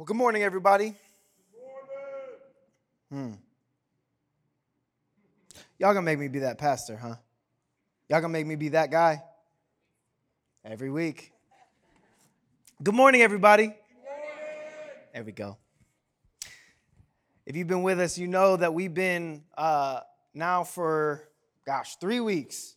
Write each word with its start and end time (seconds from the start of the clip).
Well, 0.00 0.06
good 0.06 0.16
morning, 0.16 0.42
everybody. 0.42 0.94
Hmm. 3.12 3.32
Y'all 5.78 5.92
gonna 5.92 6.00
make 6.00 6.18
me 6.18 6.28
be 6.28 6.38
that 6.38 6.56
pastor, 6.56 6.96
huh? 6.96 7.16
Y'all 8.08 8.22
gonna 8.22 8.32
make 8.32 8.46
me 8.46 8.54
be 8.56 8.70
that 8.70 8.90
guy? 8.90 9.22
Every 10.64 10.88
week. 10.88 11.32
Good 12.82 12.94
morning, 12.94 13.20
everybody. 13.20 13.66
Good 13.66 13.74
morning. 13.74 14.24
There 15.12 15.22
we 15.22 15.32
go. 15.32 15.58
If 17.44 17.54
you've 17.54 17.68
been 17.68 17.82
with 17.82 18.00
us, 18.00 18.16
you 18.16 18.26
know 18.26 18.56
that 18.56 18.72
we've 18.72 18.94
been 18.94 19.42
uh, 19.54 20.00
now 20.32 20.64
for, 20.64 21.28
gosh, 21.66 21.96
three 21.96 22.20
weeks. 22.20 22.74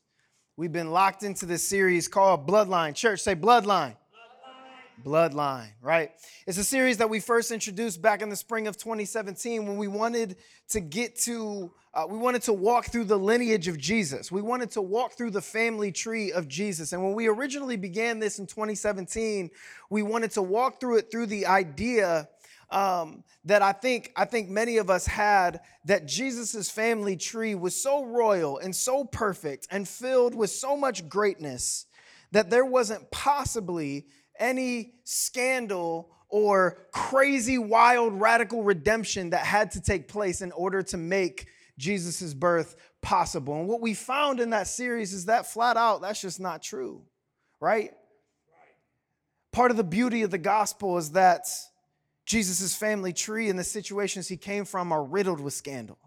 We've 0.57 0.73
been 0.73 0.91
locked 0.91 1.23
into 1.23 1.45
this 1.45 1.65
series 1.65 2.09
called 2.09 2.45
Bloodline. 2.45 2.93
Church, 2.93 3.21
say 3.21 3.33
Bloodline. 3.33 3.95
Bloodline, 5.01 5.69
right? 5.81 6.11
It's 6.45 6.57
a 6.57 6.63
series 6.63 6.97
that 6.97 7.09
we 7.09 7.19
first 7.19 7.51
introduced 7.51 8.01
back 8.01 8.21
in 8.21 8.29
the 8.29 8.35
spring 8.35 8.67
of 8.67 8.77
2017 8.77 9.65
when 9.65 9.77
we 9.77 9.87
wanted 9.87 10.37
to 10.69 10.79
get 10.79 11.15
to, 11.21 11.71
uh, 11.93 12.05
we 12.07 12.17
wanted 12.17 12.43
to 12.43 12.53
walk 12.53 12.85
through 12.85 13.05
the 13.05 13.17
lineage 13.17 13.67
of 13.67 13.77
Jesus. 13.77 14.31
We 14.31 14.41
wanted 14.41 14.71
to 14.71 14.81
walk 14.81 15.13
through 15.13 15.31
the 15.31 15.41
family 15.41 15.91
tree 15.91 16.31
of 16.31 16.47
Jesus. 16.47 16.93
And 16.93 17.03
when 17.03 17.13
we 17.13 17.27
originally 17.27 17.77
began 17.77 18.19
this 18.19 18.39
in 18.39 18.47
2017, 18.47 19.49
we 19.89 20.03
wanted 20.03 20.31
to 20.31 20.41
walk 20.41 20.79
through 20.79 20.97
it 20.97 21.11
through 21.11 21.27
the 21.27 21.47
idea 21.47 22.29
um, 22.69 23.23
that 23.45 23.61
I 23.61 23.71
think 23.71 24.11
I 24.15 24.25
think 24.25 24.49
many 24.49 24.77
of 24.77 24.89
us 24.89 25.05
had 25.05 25.61
that 25.85 26.07
Jesus's 26.07 26.71
family 26.71 27.17
tree 27.17 27.55
was 27.55 27.75
so 27.75 28.05
royal 28.05 28.57
and 28.57 28.75
so 28.75 29.03
perfect 29.03 29.67
and 29.69 29.87
filled 29.87 30.33
with 30.33 30.49
so 30.49 30.75
much 30.75 31.07
greatness 31.07 31.85
that 32.31 32.49
there 32.49 32.65
wasn't 32.65 33.11
possibly 33.11 34.07
any 34.39 34.93
scandal 35.03 36.09
or 36.29 36.87
crazy, 36.91 37.57
wild, 37.57 38.19
radical 38.19 38.63
redemption 38.63 39.29
that 39.31 39.45
had 39.45 39.71
to 39.71 39.81
take 39.81 40.07
place 40.07 40.41
in 40.41 40.51
order 40.53 40.81
to 40.81 40.97
make 40.97 41.47
Jesus' 41.77 42.33
birth 42.33 42.75
possible. 43.01 43.59
And 43.59 43.67
what 43.67 43.81
we 43.81 43.93
found 43.93 44.39
in 44.39 44.49
that 44.51 44.67
series 44.67 45.13
is 45.13 45.25
that 45.25 45.45
flat 45.45 45.77
out, 45.77 46.01
that's 46.01 46.21
just 46.21 46.39
not 46.39 46.63
true, 46.63 47.03
right? 47.59 47.91
Part 49.51 49.69
of 49.69 49.77
the 49.77 49.83
beauty 49.83 50.23
of 50.23 50.31
the 50.31 50.39
gospel 50.39 50.97
is 50.97 51.11
that 51.11 51.45
Jesus' 52.25 52.75
family 52.75 53.13
tree 53.13 53.49
and 53.49 53.59
the 53.59 53.63
situations 53.63 54.27
he 54.27 54.37
came 54.37 54.65
from 54.65 54.91
are 54.91 55.03
riddled 55.03 55.39
with 55.39 55.53
scandal. 55.53 55.99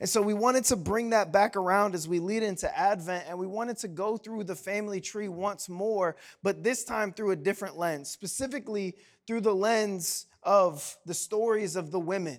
And 0.00 0.08
so 0.08 0.20
we 0.20 0.34
wanted 0.34 0.64
to 0.64 0.76
bring 0.76 1.10
that 1.10 1.32
back 1.32 1.56
around 1.56 1.94
as 1.94 2.08
we 2.08 2.18
lead 2.18 2.42
into 2.42 2.76
Advent, 2.76 3.24
and 3.28 3.38
we 3.38 3.46
wanted 3.46 3.78
to 3.78 3.88
go 3.88 4.16
through 4.16 4.44
the 4.44 4.56
family 4.56 5.00
tree 5.00 5.28
once 5.28 5.68
more, 5.68 6.16
but 6.42 6.62
this 6.62 6.84
time 6.84 7.12
through 7.12 7.30
a 7.30 7.36
different 7.36 7.78
lens, 7.78 8.10
specifically 8.10 8.96
through 9.26 9.40
the 9.40 9.54
lens 9.54 10.26
of 10.42 10.96
the 11.06 11.14
stories 11.14 11.76
of 11.76 11.90
the 11.90 12.00
women 12.00 12.38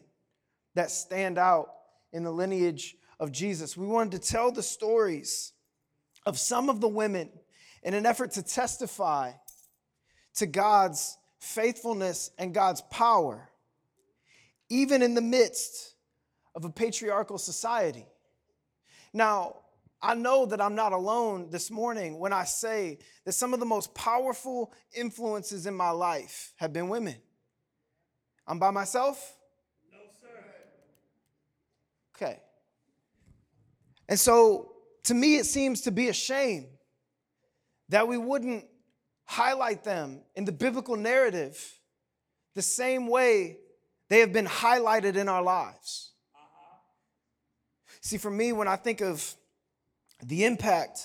that 0.75 0.91
stand 0.91 1.37
out 1.37 1.69
in 2.13 2.23
the 2.23 2.31
lineage 2.31 2.95
of 3.19 3.31
Jesus. 3.31 3.75
We 3.75 3.87
wanted 3.87 4.21
to 4.21 4.31
tell 4.31 4.51
the 4.51 4.63
stories 4.63 5.53
of 6.25 6.37
some 6.37 6.69
of 6.69 6.81
the 6.81 6.87
women 6.87 7.29
in 7.83 7.93
an 7.93 8.05
effort 8.05 8.31
to 8.31 8.43
testify 8.43 9.31
to 10.35 10.45
God's 10.45 11.17
faithfulness 11.39 12.31
and 12.37 12.53
God's 12.53 12.81
power, 12.91 13.49
even 14.69 15.01
in 15.01 15.13
the 15.13 15.21
midst 15.21 15.94
of 16.55 16.65
a 16.65 16.69
patriarchal 16.69 17.37
society. 17.37 18.05
Now, 19.13 19.57
I 20.01 20.13
know 20.13 20.45
that 20.45 20.61
I'm 20.61 20.75
not 20.75 20.93
alone 20.93 21.49
this 21.49 21.71
morning 21.71 22.19
when 22.19 22.31
I 22.33 22.43
say 22.43 22.99
that 23.25 23.33
some 23.33 23.53
of 23.53 23.59
the 23.59 23.65
most 23.65 23.93
powerful 23.93 24.73
influences 24.93 25.65
in 25.65 25.73
my 25.73 25.89
life 25.89 26.53
have 26.57 26.71
been 26.73 26.89
women. 26.89 27.15
I'm 28.47 28.59
by 28.59 28.71
myself? 28.71 29.35
No, 29.91 29.97
sir. 30.21 30.45
Okay. 32.15 32.39
And 34.07 34.19
so, 34.19 34.73
to 35.05 35.13
me, 35.13 35.37
it 35.37 35.45
seems 35.45 35.81
to 35.81 35.91
be 35.91 36.09
a 36.09 36.13
shame 36.13 36.67
that 37.89 38.07
we 38.07 38.17
wouldn't 38.17 38.65
highlight 39.25 39.83
them 39.83 40.21
in 40.35 40.45
the 40.45 40.51
biblical 40.51 40.95
narrative 40.95 41.79
the 42.53 42.61
same 42.61 43.07
way 43.07 43.57
they 44.09 44.19
have 44.19 44.31
been 44.31 44.45
highlighted 44.45 45.15
in 45.15 45.27
our 45.27 45.41
lives. 45.41 46.11
See, 48.05 48.19
for 48.19 48.29
me, 48.29 48.51
when 48.53 48.67
I 48.67 48.75
think 48.75 49.01
of 49.01 49.35
the 50.23 50.45
impact 50.45 50.99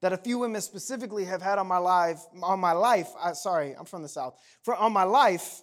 that 0.00 0.12
a 0.12 0.16
few 0.16 0.36
women 0.40 0.60
specifically 0.62 1.26
have 1.26 1.40
had 1.40 1.58
on 1.58 1.68
my 1.68 1.78
life, 1.78 2.18
on 2.42 2.58
my 2.58 2.72
life, 2.72 3.08
I, 3.22 3.34
sorry, 3.34 3.76
I'm 3.78 3.84
from 3.84 4.02
the 4.02 4.08
South, 4.08 4.36
for, 4.64 4.74
on 4.74 4.92
my 4.92 5.04
life, 5.04 5.62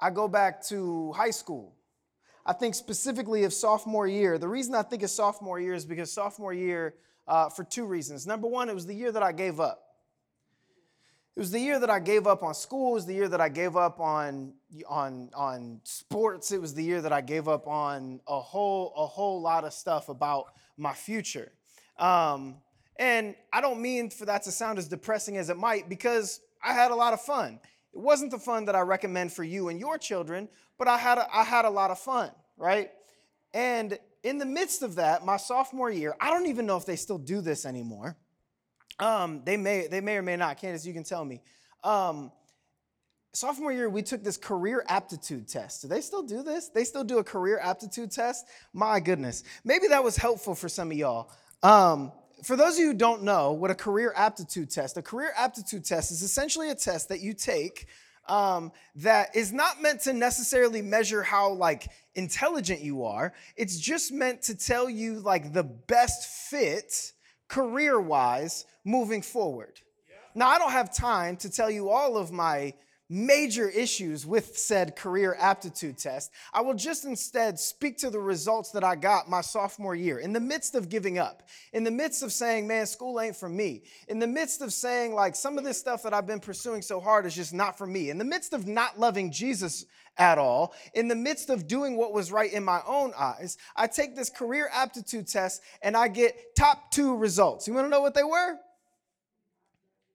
I 0.00 0.10
go 0.10 0.26
back 0.26 0.64
to 0.64 1.12
high 1.12 1.30
school. 1.30 1.76
I 2.44 2.52
think 2.52 2.74
specifically 2.74 3.44
of 3.44 3.52
sophomore 3.52 4.08
year. 4.08 4.36
The 4.36 4.48
reason 4.48 4.74
I 4.74 4.82
think 4.82 5.04
of 5.04 5.10
sophomore 5.10 5.60
year 5.60 5.74
is 5.74 5.84
because 5.84 6.10
sophomore 6.10 6.52
year, 6.52 6.96
uh, 7.28 7.50
for 7.50 7.62
two 7.62 7.84
reasons. 7.84 8.26
Number 8.26 8.48
one, 8.48 8.68
it 8.68 8.74
was 8.74 8.86
the 8.86 8.94
year 8.94 9.12
that 9.12 9.22
I 9.22 9.30
gave 9.30 9.60
up. 9.60 9.87
It 11.38 11.42
was 11.42 11.52
the 11.52 11.60
year 11.60 11.78
that 11.78 11.88
I 11.88 12.00
gave 12.00 12.26
up 12.26 12.42
on 12.42 12.52
school. 12.52 12.90
It 12.90 12.94
was 12.94 13.06
the 13.06 13.14
year 13.14 13.28
that 13.28 13.40
I 13.40 13.48
gave 13.48 13.76
up 13.76 14.00
on, 14.00 14.54
on, 14.88 15.30
on 15.36 15.80
sports. 15.84 16.50
It 16.50 16.60
was 16.60 16.74
the 16.74 16.82
year 16.82 17.00
that 17.00 17.12
I 17.12 17.20
gave 17.20 17.46
up 17.46 17.68
on 17.68 18.18
a 18.26 18.40
whole, 18.40 18.92
a 18.96 19.06
whole 19.06 19.40
lot 19.40 19.62
of 19.62 19.72
stuff 19.72 20.08
about 20.08 20.46
my 20.76 20.92
future. 20.92 21.52
Um, 21.96 22.56
and 22.98 23.36
I 23.52 23.60
don't 23.60 23.80
mean 23.80 24.10
for 24.10 24.24
that 24.24 24.42
to 24.42 24.50
sound 24.50 24.80
as 24.80 24.88
depressing 24.88 25.36
as 25.36 25.48
it 25.48 25.56
might 25.56 25.88
because 25.88 26.40
I 26.60 26.72
had 26.72 26.90
a 26.90 26.96
lot 26.96 27.12
of 27.12 27.20
fun. 27.20 27.60
It 27.94 28.00
wasn't 28.00 28.32
the 28.32 28.40
fun 28.40 28.64
that 28.64 28.74
I 28.74 28.80
recommend 28.80 29.32
for 29.32 29.44
you 29.44 29.68
and 29.68 29.78
your 29.78 29.96
children, 29.96 30.48
but 30.76 30.88
I 30.88 30.98
had 30.98 31.18
a, 31.18 31.28
I 31.32 31.44
had 31.44 31.64
a 31.64 31.70
lot 31.70 31.92
of 31.92 32.00
fun, 32.00 32.32
right? 32.56 32.90
And 33.54 33.96
in 34.24 34.38
the 34.38 34.44
midst 34.44 34.82
of 34.82 34.96
that, 34.96 35.24
my 35.24 35.36
sophomore 35.36 35.88
year, 35.88 36.16
I 36.20 36.30
don't 36.30 36.48
even 36.48 36.66
know 36.66 36.78
if 36.78 36.84
they 36.84 36.96
still 36.96 37.16
do 37.16 37.40
this 37.40 37.64
anymore. 37.64 38.16
Um, 38.98 39.42
they 39.44 39.56
may, 39.56 39.86
they 39.86 40.00
may 40.00 40.16
or 40.16 40.22
may 40.22 40.36
not. 40.36 40.58
Candace, 40.58 40.84
you 40.86 40.92
can 40.92 41.04
tell 41.04 41.24
me. 41.24 41.40
Um, 41.84 42.32
sophomore 43.32 43.72
year, 43.72 43.88
we 43.88 44.02
took 44.02 44.24
this 44.24 44.36
career 44.36 44.84
aptitude 44.88 45.48
test. 45.48 45.82
Do 45.82 45.88
they 45.88 46.00
still 46.00 46.22
do 46.22 46.42
this? 46.42 46.68
They 46.68 46.84
still 46.84 47.04
do 47.04 47.18
a 47.18 47.24
career 47.24 47.58
aptitude 47.62 48.10
test? 48.10 48.46
My 48.72 49.00
goodness. 49.00 49.44
Maybe 49.64 49.88
that 49.88 50.02
was 50.02 50.16
helpful 50.16 50.54
for 50.54 50.68
some 50.68 50.90
of 50.90 50.96
y'all. 50.96 51.30
Um, 51.62 52.12
for 52.42 52.56
those 52.56 52.74
of 52.74 52.80
you 52.80 52.86
who 52.88 52.94
don't 52.94 53.22
know 53.22 53.52
what 53.52 53.70
a 53.70 53.74
career 53.74 54.12
aptitude 54.16 54.70
test, 54.70 54.96
a 54.96 55.02
career 55.02 55.32
aptitude 55.36 55.84
test 55.84 56.10
is 56.10 56.22
essentially 56.22 56.70
a 56.70 56.74
test 56.74 57.08
that 57.08 57.20
you 57.20 57.34
take 57.34 57.86
um, 58.28 58.72
that 58.96 59.34
is 59.34 59.52
not 59.52 59.82
meant 59.82 60.02
to 60.02 60.12
necessarily 60.12 60.82
measure 60.82 61.22
how 61.22 61.52
like 61.52 61.88
intelligent 62.14 62.80
you 62.80 63.04
are. 63.04 63.32
It's 63.56 63.78
just 63.78 64.12
meant 64.12 64.42
to 64.42 64.54
tell 64.56 64.88
you 64.88 65.20
like 65.20 65.52
the 65.52 65.64
best 65.64 66.48
fit 66.48 67.12
career 67.48 68.00
wise 68.00 68.66
moving 68.84 69.22
forward. 69.22 69.80
Now, 70.34 70.48
I 70.48 70.58
don't 70.58 70.72
have 70.72 70.94
time 70.94 71.36
to 71.38 71.50
tell 71.50 71.70
you 71.70 71.88
all 71.88 72.16
of 72.16 72.30
my 72.30 72.74
major 73.10 73.68
issues 73.68 74.26
with 74.26 74.58
said 74.58 74.94
career 74.94 75.34
aptitude 75.38 75.96
test. 75.96 76.30
I 76.52 76.60
will 76.60 76.74
just 76.74 77.04
instead 77.04 77.58
speak 77.58 77.98
to 77.98 78.10
the 78.10 78.20
results 78.20 78.70
that 78.72 78.84
I 78.84 78.96
got 78.96 79.30
my 79.30 79.40
sophomore 79.40 79.94
year 79.94 80.18
in 80.18 80.32
the 80.32 80.40
midst 80.40 80.74
of 80.74 80.88
giving 80.88 81.18
up, 81.18 81.48
in 81.72 81.84
the 81.84 81.90
midst 81.90 82.22
of 82.22 82.32
saying, 82.32 82.66
man, 82.66 82.86
school 82.86 83.20
ain't 83.20 83.36
for 83.36 83.48
me, 83.48 83.84
in 84.08 84.18
the 84.18 84.26
midst 84.26 84.60
of 84.60 84.72
saying, 84.72 85.14
like, 85.14 85.34
some 85.34 85.56
of 85.56 85.64
this 85.64 85.78
stuff 85.78 86.02
that 86.02 86.12
I've 86.12 86.26
been 86.26 86.40
pursuing 86.40 86.82
so 86.82 87.00
hard 87.00 87.24
is 87.24 87.34
just 87.34 87.54
not 87.54 87.78
for 87.78 87.86
me, 87.86 88.10
in 88.10 88.18
the 88.18 88.24
midst 88.24 88.52
of 88.52 88.66
not 88.66 88.98
loving 88.98 89.32
Jesus 89.32 89.86
at 90.18 90.36
all, 90.36 90.74
in 90.94 91.08
the 91.08 91.14
midst 91.14 91.48
of 91.48 91.66
doing 91.66 91.96
what 91.96 92.12
was 92.12 92.30
right 92.30 92.52
in 92.52 92.64
my 92.64 92.80
own 92.86 93.12
eyes, 93.16 93.56
I 93.76 93.86
take 93.86 94.16
this 94.16 94.28
career 94.28 94.68
aptitude 94.72 95.28
test 95.28 95.62
and 95.80 95.96
I 95.96 96.08
get 96.08 96.56
top 96.56 96.90
two 96.90 97.16
results. 97.16 97.66
You 97.66 97.74
wanna 97.74 97.88
know 97.88 98.00
what 98.00 98.14
they 98.14 98.24
were? 98.24 98.56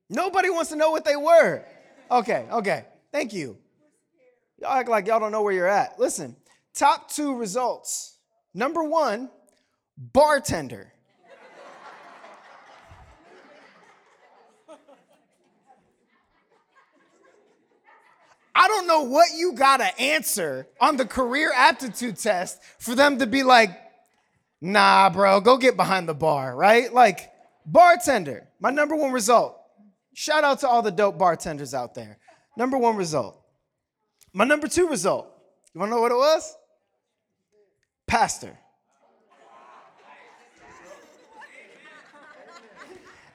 Nobody 0.09 0.49
wants 0.49 0.69
to 0.69 0.75
know 0.75 0.91
what 0.91 1.05
they 1.05 1.15
were. 1.15 1.65
Okay, 2.13 2.45
okay. 2.51 2.85
Thank 3.11 3.33
you. 3.33 3.57
Y'all 4.61 4.71
act 4.71 4.87
like 4.87 5.07
y'all 5.07 5.19
don't 5.19 5.31
know 5.31 5.41
where 5.41 5.51
you're 5.51 5.67
at. 5.67 5.99
Listen, 5.99 6.35
top 6.75 7.09
two 7.09 7.35
results. 7.35 8.17
Number 8.53 8.83
one, 8.83 9.31
bartender. 9.97 10.93
I 18.55 18.67
don't 18.67 18.85
know 18.85 19.01
what 19.01 19.29
you 19.35 19.53
got 19.53 19.77
to 19.77 19.99
answer 19.99 20.67
on 20.79 20.97
the 20.97 21.05
career 21.05 21.51
aptitude 21.55 22.17
test 22.17 22.61
for 22.77 22.93
them 22.93 23.17
to 23.17 23.25
be 23.25 23.41
like, 23.41 23.71
nah, 24.61 25.09
bro, 25.09 25.41
go 25.41 25.57
get 25.57 25.75
behind 25.75 26.07
the 26.07 26.13
bar, 26.13 26.55
right? 26.55 26.93
Like, 26.93 27.31
bartender, 27.65 28.47
my 28.59 28.69
number 28.69 28.95
one 28.95 29.11
result. 29.11 29.62
Shout 30.13 30.43
out 30.43 30.59
to 30.59 30.67
all 30.67 30.81
the 30.81 30.91
dope 30.91 31.17
bartenders 31.17 31.73
out 31.73 31.95
there. 31.95 32.19
Number 32.55 32.77
one 32.77 32.95
result. 32.95 33.41
My 34.31 34.45
number 34.45 34.67
two 34.67 34.87
result. 34.87 35.27
You 35.73 35.79
wanna 35.79 35.91
know 35.91 36.01
what 36.01 36.11
it 36.11 36.15
was? 36.15 36.55
Pastor. 38.07 38.57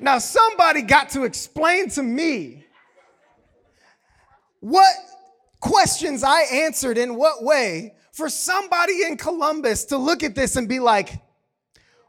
Now, 0.00 0.18
somebody 0.18 0.82
got 0.82 1.10
to 1.10 1.24
explain 1.24 1.90
to 1.90 2.02
me 2.04 2.64
what 4.60 4.94
questions 5.60 6.22
I 6.22 6.42
answered 6.42 6.98
in 6.98 7.16
what 7.16 7.42
way 7.42 7.94
for 8.12 8.28
somebody 8.28 9.02
in 9.02 9.16
Columbus 9.16 9.86
to 9.86 9.98
look 9.98 10.22
at 10.22 10.36
this 10.36 10.54
and 10.56 10.68
be 10.68 10.78
like, 10.78 11.20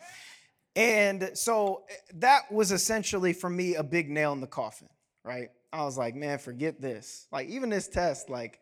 And 0.76 1.30
so 1.34 1.84
that 2.14 2.52
was 2.52 2.70
essentially 2.70 3.32
for 3.32 3.48
me 3.48 3.76
a 3.76 3.82
big 3.82 4.10
nail 4.10 4.32
in 4.32 4.40
the 4.40 4.46
coffin, 4.46 4.88
right? 5.24 5.48
I 5.72 5.84
was 5.84 5.96
like, 5.96 6.14
man, 6.14 6.38
forget 6.38 6.80
this. 6.80 7.26
Like 7.32 7.48
even 7.48 7.70
this 7.70 7.88
test, 7.88 8.28
like, 8.28 8.60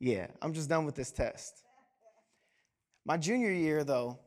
yeah, 0.00 0.26
I'm 0.42 0.52
just 0.54 0.68
done 0.68 0.84
with 0.84 0.96
this 0.96 1.12
test. 1.12 1.62
My 3.06 3.16
junior 3.16 3.52
year, 3.52 3.84
though, 3.84 4.18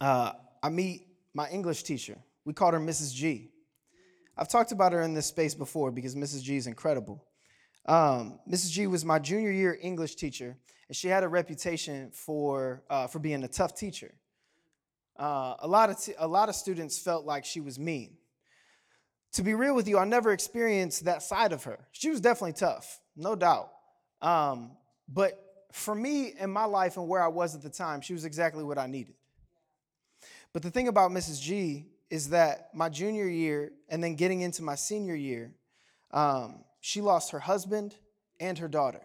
uh, 0.00 0.32
I 0.62 0.68
meet 0.70 1.06
my 1.34 1.48
English 1.50 1.84
teacher. 1.84 2.18
We 2.44 2.52
called 2.52 2.74
her 2.74 2.80
Mrs. 2.80 3.14
G. 3.14 3.50
I've 4.36 4.48
talked 4.48 4.72
about 4.72 4.92
her 4.92 5.02
in 5.02 5.14
this 5.14 5.26
space 5.26 5.54
before 5.54 5.90
because 5.90 6.14
Mrs. 6.14 6.42
G 6.42 6.56
is 6.56 6.66
incredible. 6.66 7.24
Um, 7.86 8.38
Mrs. 8.48 8.70
G 8.70 8.86
was 8.86 9.04
my 9.04 9.18
junior 9.18 9.50
year 9.50 9.78
English 9.80 10.16
teacher, 10.16 10.56
and 10.88 10.96
she 10.96 11.08
had 11.08 11.24
a 11.24 11.28
reputation 11.28 12.10
for, 12.12 12.82
uh, 12.90 13.06
for 13.06 13.18
being 13.18 13.44
a 13.44 13.48
tough 13.48 13.74
teacher. 13.74 14.14
Uh, 15.18 15.54
a, 15.60 15.68
lot 15.68 15.88
of 15.88 15.98
t- 15.98 16.12
a 16.18 16.28
lot 16.28 16.48
of 16.50 16.54
students 16.54 16.98
felt 16.98 17.24
like 17.24 17.44
she 17.44 17.60
was 17.60 17.78
mean. 17.78 18.16
To 19.32 19.42
be 19.42 19.54
real 19.54 19.74
with 19.74 19.88
you, 19.88 19.98
I 19.98 20.04
never 20.04 20.32
experienced 20.32 21.04
that 21.06 21.22
side 21.22 21.52
of 21.52 21.64
her. 21.64 21.78
She 21.92 22.10
was 22.10 22.20
definitely 22.20 22.52
tough, 22.52 23.00
no 23.16 23.34
doubt. 23.34 23.70
Um, 24.20 24.72
but 25.08 25.66
for 25.72 25.94
me 25.94 26.32
in 26.38 26.50
my 26.50 26.64
life 26.64 26.96
and 26.96 27.08
where 27.08 27.22
I 27.22 27.28
was 27.28 27.54
at 27.54 27.62
the 27.62 27.70
time, 27.70 28.00
she 28.00 28.12
was 28.12 28.24
exactly 28.24 28.64
what 28.64 28.78
I 28.78 28.86
needed. 28.86 29.14
But 30.52 30.62
the 30.62 30.70
thing 30.70 30.88
about 30.88 31.10
Mrs. 31.10 31.40
G 31.40 31.86
is 32.10 32.30
that 32.30 32.70
my 32.74 32.88
junior 32.88 33.28
year 33.28 33.72
and 33.88 34.02
then 34.02 34.14
getting 34.14 34.40
into 34.40 34.62
my 34.62 34.74
senior 34.74 35.14
year, 35.14 35.52
um, 36.12 36.64
she 36.80 37.00
lost 37.00 37.32
her 37.32 37.40
husband 37.40 37.94
and 38.38 38.58
her 38.58 38.68
daughter 38.68 39.02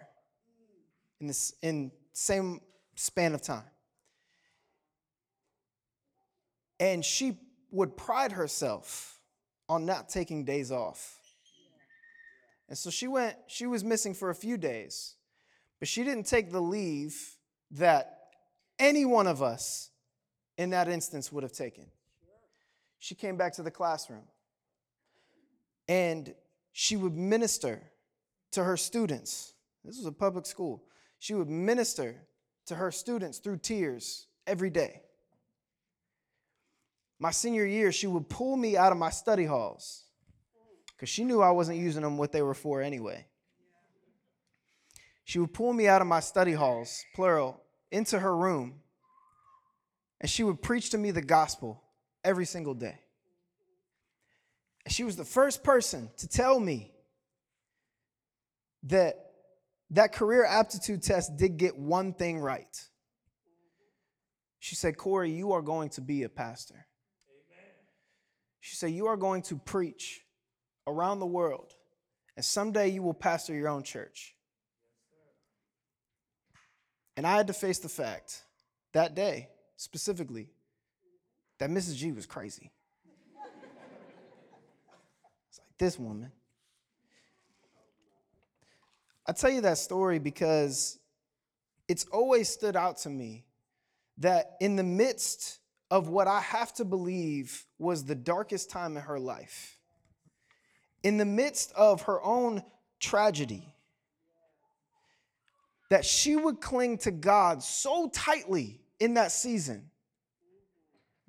in 1.19 1.27
this 1.27 1.53
in 1.61 1.91
same 2.13 2.61
span 2.95 3.33
of 3.33 3.41
time. 3.41 3.63
And 6.79 7.03
she 7.05 7.37
would 7.71 7.95
pride 7.95 8.33
herself 8.33 9.19
on 9.69 9.85
not 9.85 10.09
taking 10.09 10.43
days 10.43 10.71
off. 10.71 11.19
And 12.67 12.77
so 12.77 12.89
she 12.89 13.07
went, 13.07 13.35
she 13.47 13.65
was 13.65 13.83
missing 13.83 14.13
for 14.13 14.29
a 14.29 14.35
few 14.35 14.57
days, 14.57 15.15
but 15.79 15.87
she 15.87 16.03
didn't 16.03 16.25
take 16.25 16.51
the 16.51 16.61
leave 16.61 17.35
that 17.71 18.17
any 18.79 19.05
one 19.05 19.27
of 19.27 19.41
us 19.41 19.89
in 20.57 20.71
that 20.71 20.87
instance 20.87 21.31
would 21.31 21.43
have 21.43 21.51
taken 21.51 21.85
she 23.01 23.15
came 23.15 23.35
back 23.35 23.53
to 23.53 23.63
the 23.63 23.71
classroom 23.71 24.21
and 25.87 26.35
she 26.71 26.95
would 26.95 27.17
minister 27.17 27.81
to 28.51 28.63
her 28.63 28.77
students. 28.77 29.55
This 29.83 29.97
was 29.97 30.05
a 30.05 30.11
public 30.11 30.45
school. 30.45 30.83
She 31.17 31.33
would 31.33 31.49
minister 31.49 32.27
to 32.67 32.75
her 32.75 32.91
students 32.91 33.39
through 33.39 33.57
tears 33.57 34.27
every 34.45 34.69
day. 34.69 35.01
My 37.17 37.31
senior 37.31 37.65
year, 37.65 37.91
she 37.91 38.05
would 38.05 38.29
pull 38.29 38.55
me 38.55 38.77
out 38.77 38.91
of 38.91 38.99
my 38.99 39.09
study 39.09 39.45
halls 39.45 40.03
because 40.95 41.09
she 41.09 41.23
knew 41.23 41.41
I 41.41 41.49
wasn't 41.49 41.79
using 41.79 42.03
them 42.03 42.19
what 42.19 42.31
they 42.31 42.43
were 42.43 42.53
for 42.53 42.83
anyway. 42.83 43.25
She 45.23 45.39
would 45.39 45.53
pull 45.53 45.73
me 45.73 45.87
out 45.87 46.01
of 46.01 46.07
my 46.07 46.19
study 46.19 46.53
halls, 46.53 47.03
plural, 47.15 47.63
into 47.89 48.19
her 48.19 48.35
room, 48.37 48.75
and 50.19 50.29
she 50.29 50.43
would 50.43 50.61
preach 50.61 50.91
to 50.91 50.99
me 50.99 51.09
the 51.09 51.23
gospel 51.23 51.81
every 52.23 52.45
single 52.45 52.73
day. 52.73 52.99
She 54.87 55.03
was 55.03 55.15
the 55.15 55.25
first 55.25 55.63
person 55.63 56.09
to 56.17 56.27
tell 56.27 56.59
me 56.59 56.91
that 58.83 59.31
that 59.91 60.13
career 60.13 60.45
aptitude 60.45 61.03
test 61.03 61.37
did 61.37 61.57
get 61.57 61.77
one 61.77 62.13
thing 62.13 62.39
right. 62.39 62.87
She 64.59 64.75
said, 64.75 64.97
Corey, 64.97 65.31
you 65.31 65.53
are 65.53 65.61
going 65.61 65.89
to 65.89 66.01
be 66.01 66.23
a 66.23 66.29
pastor. 66.29 66.75
Amen. 66.75 67.69
She 68.59 68.75
said, 68.75 68.91
You 68.91 69.07
are 69.07 69.17
going 69.17 69.41
to 69.43 69.57
preach 69.57 70.21
around 70.87 71.19
the 71.19 71.25
world, 71.25 71.73
and 72.35 72.45
someday 72.45 72.89
you 72.89 73.01
will 73.01 73.13
pastor 73.13 73.53
your 73.53 73.69
own 73.69 73.83
church. 73.83 74.35
and 77.17 77.27
I 77.27 77.35
had 77.35 77.47
to 77.47 77.53
face 77.53 77.79
the 77.79 77.89
fact 77.89 78.41
that 78.93 79.15
day, 79.15 79.49
specifically, 79.77 80.49
that 81.61 81.69
Mrs. 81.69 81.95
G 81.95 82.11
was 82.11 82.25
crazy. 82.25 82.71
it's 85.47 85.59
like 85.59 85.77
this 85.77 85.99
woman. 85.99 86.31
I 89.27 89.33
tell 89.33 89.51
you 89.51 89.61
that 89.61 89.77
story 89.77 90.17
because 90.17 90.97
it's 91.87 92.03
always 92.05 92.49
stood 92.49 92.75
out 92.75 92.97
to 93.01 93.11
me 93.11 93.45
that 94.17 94.57
in 94.59 94.75
the 94.75 94.83
midst 94.83 95.59
of 95.91 96.09
what 96.09 96.27
I 96.27 96.39
have 96.39 96.73
to 96.75 96.83
believe 96.83 97.63
was 97.77 98.05
the 98.05 98.15
darkest 98.15 98.71
time 98.71 98.97
in 98.97 99.03
her 99.03 99.19
life, 99.19 99.77
in 101.03 101.17
the 101.17 101.25
midst 101.25 101.73
of 101.73 102.01
her 102.03 102.19
own 102.23 102.63
tragedy, 102.99 103.75
that 105.91 106.05
she 106.05 106.35
would 106.35 106.59
cling 106.59 106.97
to 106.99 107.11
God 107.11 107.61
so 107.61 108.09
tightly 108.09 108.81
in 108.99 109.13
that 109.13 109.31
season 109.31 109.90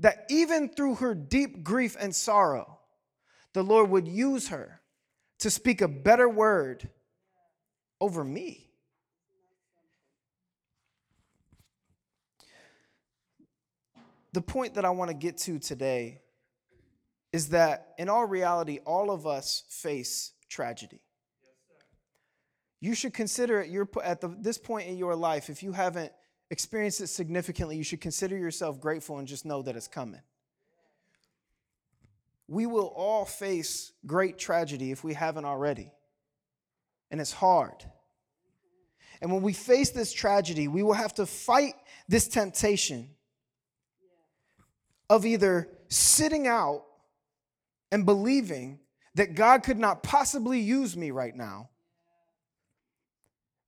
that 0.03 0.27
even 0.29 0.69
through 0.69 0.97
her 0.97 1.15
deep 1.15 1.63
grief 1.63 1.97
and 1.99 2.15
sorrow, 2.15 2.81
the 3.55 3.63
Lord 3.63 3.89
would 3.91 4.09
use 4.09 4.49
her 4.49 4.81
to 5.39 5.49
speak 5.49 5.81
a 5.81 5.89
better 5.89 6.29
word 6.29 6.91
over 8.01 8.25
me. 8.25 8.69
The 14.33 14.41
point 14.41 14.75
that 14.75 14.85
I 14.85 14.91
want 14.91 15.11
to 15.11 15.17
get 15.17 15.39
to 15.39 15.59
today 15.59 16.21
is 17.33 17.51
that 17.51 17.95
in 17.97 18.09
all 18.09 18.27
reality, 18.27 18.81
all 18.85 19.11
of 19.11 19.27
us 19.27 19.63
face 19.69 20.33
tragedy. 20.49 21.01
You 22.81 22.97
should 22.97 23.15
consider 23.15 23.61
it 23.61 23.71
your, 23.71 23.89
at 24.03 24.21
the, 24.21 24.35
this 24.41 24.59
point 24.59 24.89
in 24.89 24.97
your 24.97 25.15
life, 25.15 25.49
if 25.49 25.63
you 25.63 25.71
haven't 25.73 26.13
experience 26.53 27.01
it 27.01 27.07
significantly, 27.07 27.79
you 27.79 27.83
should 27.83 28.03
consider 28.03 28.37
yourself 28.37 28.79
grateful 28.79 29.19
and 29.19 29.27
just 29.27 29.47
know 29.47 29.63
that 29.63 29.75
it's 29.75 29.89
coming. 29.89 30.21
We 32.47 32.67
will 32.67 32.93
all 32.95 33.25
face 33.25 33.93
great 34.07 34.37
tragedy 34.39 34.91
if 34.91 35.03
we 35.03 35.15
haven't 35.15 35.47
already. 35.47 35.91
And 37.11 37.23
it's 37.23 37.33
hard. 37.33 37.83
And 39.23 39.33
when 39.33 39.41
we 39.41 39.55
face 39.55 39.91
this 39.91 40.13
tragedy, 40.13 40.69
we 40.69 40.83
will 40.83 40.93
have 40.93 41.15
to 41.15 41.25
fight 41.25 41.73
this 42.07 42.29
temptation 42.29 43.09
of 45.09 45.25
either 45.25 45.71
sitting 45.89 46.47
out 46.47 46.85
and 47.91 48.05
believing 48.05 48.79
that 49.15 49.35
God 49.35 49.63
could 49.63 49.79
not 49.79 50.03
possibly 50.03 50.61
use 50.61 50.99
me 50.99 51.13
right 51.13 51.35
now, 51.35 51.71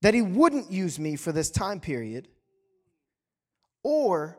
that 0.03 0.13
He 0.13 0.21
wouldn't 0.21 0.71
use 0.71 0.99
me 0.99 1.17
for 1.17 1.33
this 1.33 1.51
time 1.51 1.81
period, 1.81 2.29
or 3.85 4.37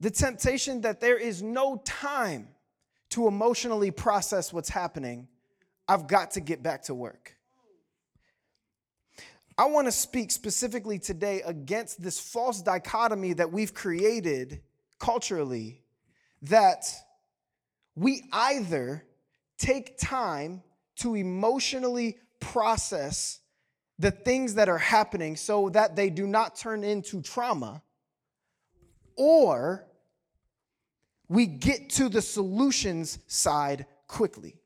the 0.00 0.10
temptation 0.10 0.80
that 0.80 1.00
there 1.00 1.16
is 1.16 1.42
no 1.42 1.80
time 1.84 2.48
to 3.10 3.28
emotionally 3.28 3.92
process 3.92 4.52
what's 4.52 4.68
happening. 4.68 5.28
I've 5.86 6.08
got 6.08 6.32
to 6.32 6.40
get 6.40 6.62
back 6.62 6.82
to 6.84 6.94
work. 6.94 7.36
I 9.56 9.66
want 9.66 9.86
to 9.86 9.92
speak 9.92 10.30
specifically 10.32 10.98
today 10.98 11.40
against 11.42 12.02
this 12.02 12.18
false 12.18 12.60
dichotomy 12.60 13.32
that 13.34 13.52
we've 13.52 13.72
created 13.72 14.60
culturally 14.98 15.82
that 16.42 16.84
we 17.94 18.24
either 18.32 19.04
take 19.56 19.96
time 19.98 20.62
to 20.96 21.14
emotionally 21.14 22.18
process 22.40 23.40
the 23.98 24.10
things 24.10 24.54
that 24.54 24.68
are 24.68 24.78
happening 24.78 25.36
so 25.36 25.70
that 25.70 25.96
they 25.96 26.10
do 26.10 26.26
not 26.26 26.56
turn 26.56 26.84
into 26.84 27.22
trauma, 27.22 27.82
or 29.16 29.86
we 31.28 31.46
get 31.46 31.90
to 31.90 32.08
the 32.08 32.22
solutions 32.22 33.18
side 33.26 33.86
quickly. 34.06 34.60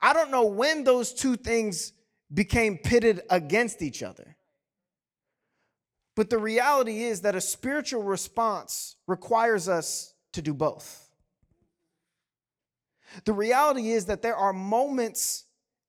I 0.00 0.12
don't 0.12 0.30
know 0.30 0.46
when 0.46 0.84
those 0.84 1.12
two 1.12 1.36
things 1.36 1.92
became 2.32 2.78
pitted 2.78 3.22
against 3.30 3.82
each 3.82 4.02
other. 4.02 4.36
But 6.14 6.30
the 6.30 6.38
reality 6.38 7.02
is 7.02 7.20
that 7.22 7.34
a 7.34 7.40
spiritual 7.40 8.02
response 8.02 8.96
requires 9.06 9.68
us 9.68 10.14
to 10.32 10.42
do 10.42 10.54
both. 10.54 11.10
The 13.24 13.32
reality 13.32 13.90
is 13.90 14.06
that 14.06 14.22
there 14.22 14.36
are 14.36 14.52
moments 14.52 15.44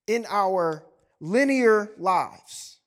in 0.06 0.25
our 0.29 0.86
linear 1.20 1.91
lives 1.98 2.79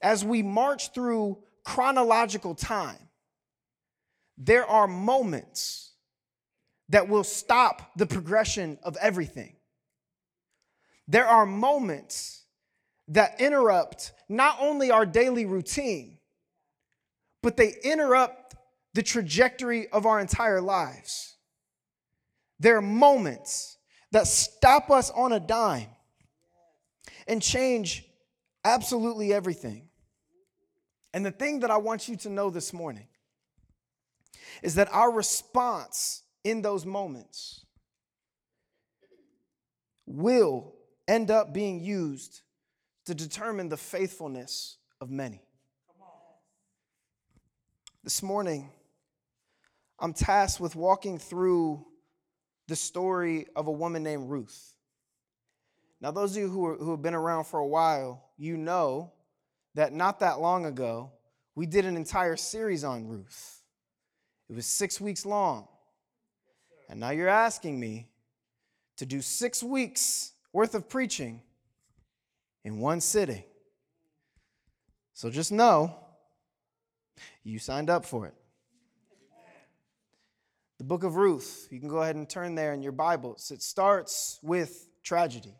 as 0.00 0.24
we 0.24 0.42
march 0.42 0.92
through 0.92 1.38
chronological 1.64 2.54
time. 2.54 3.07
There 4.38 4.64
are 4.64 4.86
moments 4.86 5.90
that 6.88 7.08
will 7.08 7.24
stop 7.24 7.90
the 7.96 8.06
progression 8.06 8.78
of 8.84 8.96
everything. 9.00 9.56
There 11.08 11.26
are 11.26 11.44
moments 11.44 12.44
that 13.08 13.40
interrupt 13.40 14.12
not 14.28 14.56
only 14.60 14.90
our 14.90 15.04
daily 15.04 15.44
routine, 15.44 16.18
but 17.42 17.56
they 17.56 17.74
interrupt 17.82 18.54
the 18.94 19.02
trajectory 19.02 19.88
of 19.88 20.06
our 20.06 20.20
entire 20.20 20.60
lives. 20.60 21.36
There 22.60 22.76
are 22.76 22.82
moments 22.82 23.76
that 24.12 24.26
stop 24.26 24.90
us 24.90 25.10
on 25.10 25.32
a 25.32 25.40
dime 25.40 25.88
and 27.26 27.42
change 27.42 28.04
absolutely 28.64 29.32
everything. 29.32 29.88
And 31.12 31.24
the 31.24 31.30
thing 31.30 31.60
that 31.60 31.70
I 31.70 31.78
want 31.78 32.08
you 32.08 32.16
to 32.16 32.28
know 32.28 32.50
this 32.50 32.72
morning 32.72 33.07
is 34.62 34.74
that 34.76 34.88
our 34.92 35.10
response 35.10 36.22
in 36.44 36.62
those 36.62 36.84
moments 36.86 37.64
will 40.06 40.74
end 41.06 41.30
up 41.30 41.52
being 41.52 41.80
used 41.80 42.42
to 43.06 43.14
determine 43.14 43.68
the 43.68 43.76
faithfulness 43.76 44.76
of 45.00 45.10
many. 45.10 45.40
This 48.04 48.22
morning, 48.22 48.70
I'm 49.98 50.12
tasked 50.12 50.60
with 50.60 50.76
walking 50.76 51.18
through 51.18 51.84
the 52.68 52.76
story 52.76 53.46
of 53.56 53.66
a 53.66 53.72
woman 53.72 54.02
named 54.02 54.30
Ruth. 54.30 54.74
Now, 56.00 56.10
those 56.10 56.36
of 56.36 56.42
you 56.42 56.48
who, 56.48 56.66
are, 56.66 56.76
who 56.76 56.92
have 56.92 57.02
been 57.02 57.14
around 57.14 57.44
for 57.44 57.58
a 57.58 57.66
while, 57.66 58.30
you 58.36 58.56
know 58.56 59.12
that 59.74 59.92
not 59.92 60.20
that 60.20 60.40
long 60.40 60.66
ago, 60.66 61.12
we 61.54 61.66
did 61.66 61.84
an 61.84 61.96
entire 61.96 62.36
series 62.36 62.84
on 62.84 63.08
Ruth. 63.08 63.57
It 64.48 64.54
was 64.56 64.66
six 64.66 65.00
weeks 65.00 65.26
long. 65.26 65.68
And 66.88 67.00
now 67.00 67.10
you're 67.10 67.28
asking 67.28 67.78
me 67.78 68.08
to 68.96 69.06
do 69.06 69.20
six 69.20 69.62
weeks 69.62 70.32
worth 70.52 70.74
of 70.74 70.88
preaching 70.88 71.42
in 72.64 72.80
one 72.80 73.00
sitting. 73.00 73.44
So 75.12 75.30
just 75.30 75.52
know 75.52 75.96
you 77.42 77.58
signed 77.58 77.90
up 77.90 78.04
for 78.04 78.26
it. 78.26 78.34
The 80.78 80.84
book 80.84 81.02
of 81.02 81.16
Ruth, 81.16 81.66
you 81.70 81.80
can 81.80 81.88
go 81.88 82.02
ahead 82.02 82.14
and 82.14 82.28
turn 82.28 82.54
there 82.54 82.72
in 82.72 82.82
your 82.82 82.92
Bibles. 82.92 83.50
It 83.50 83.62
starts 83.62 84.38
with 84.42 84.88
tragedy. 85.02 85.54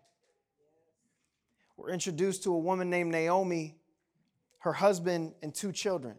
We're 1.77 1.91
introduced 1.91 2.45
to 2.45 2.55
a 2.55 2.59
woman 2.59 2.89
named 2.89 3.11
Naomi, 3.11 3.77
her 4.61 4.73
husband, 4.73 5.35
and 5.43 5.53
two 5.53 5.73
children. 5.73 6.17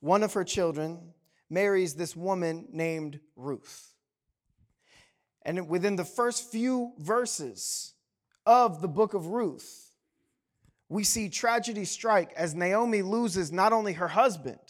One 0.00 0.24
of 0.24 0.32
her 0.34 0.42
children 0.42 1.11
marries 1.52 1.94
this 1.94 2.16
woman 2.16 2.66
named 2.72 3.20
Ruth. 3.36 3.94
And 5.44 5.68
within 5.68 5.96
the 5.96 6.04
first 6.04 6.50
few 6.50 6.92
verses 6.98 7.94
of 8.46 8.80
the 8.80 8.88
book 8.88 9.12
of 9.12 9.26
Ruth, 9.26 9.90
we 10.88 11.04
see 11.04 11.28
tragedy 11.28 11.84
strike 11.84 12.32
as 12.36 12.54
Naomi 12.54 13.02
loses 13.02 13.52
not 13.52 13.72
only 13.72 13.94
her 13.94 14.08
husband, 14.08 14.60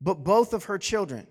but 0.00 0.24
both 0.24 0.52
of 0.52 0.64
her 0.64 0.78
children. 0.78 1.26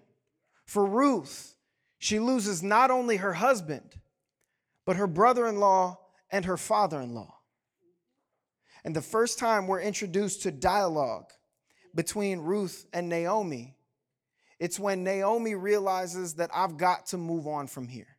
For 0.65 0.85
Ruth, 0.85 1.55
she 1.99 2.19
loses 2.19 2.63
not 2.63 2.89
only 2.89 3.17
her 3.17 3.33
husband, 3.33 3.99
but 4.85 4.95
her 4.95 5.07
brother 5.07 5.45
in 5.45 5.57
law 5.57 5.99
and 6.31 6.45
her 6.45 6.57
father 6.57 6.99
in 6.99 7.13
law. 7.13 7.35
And 8.83 8.95
the 8.95 9.01
first 9.01 9.37
time 9.37 9.67
we're 9.67 9.81
introduced 9.81 10.41
to 10.43 10.51
dialogue 10.51 11.29
between 11.93 12.39
Ruth 12.39 12.87
and 12.93 13.09
Naomi, 13.09 13.75
it's 14.61 14.79
when 14.79 15.03
Naomi 15.03 15.55
realizes 15.55 16.35
that 16.35 16.51
I've 16.53 16.77
got 16.77 17.07
to 17.07 17.17
move 17.17 17.47
on 17.47 17.65
from 17.65 17.87
here. 17.87 18.15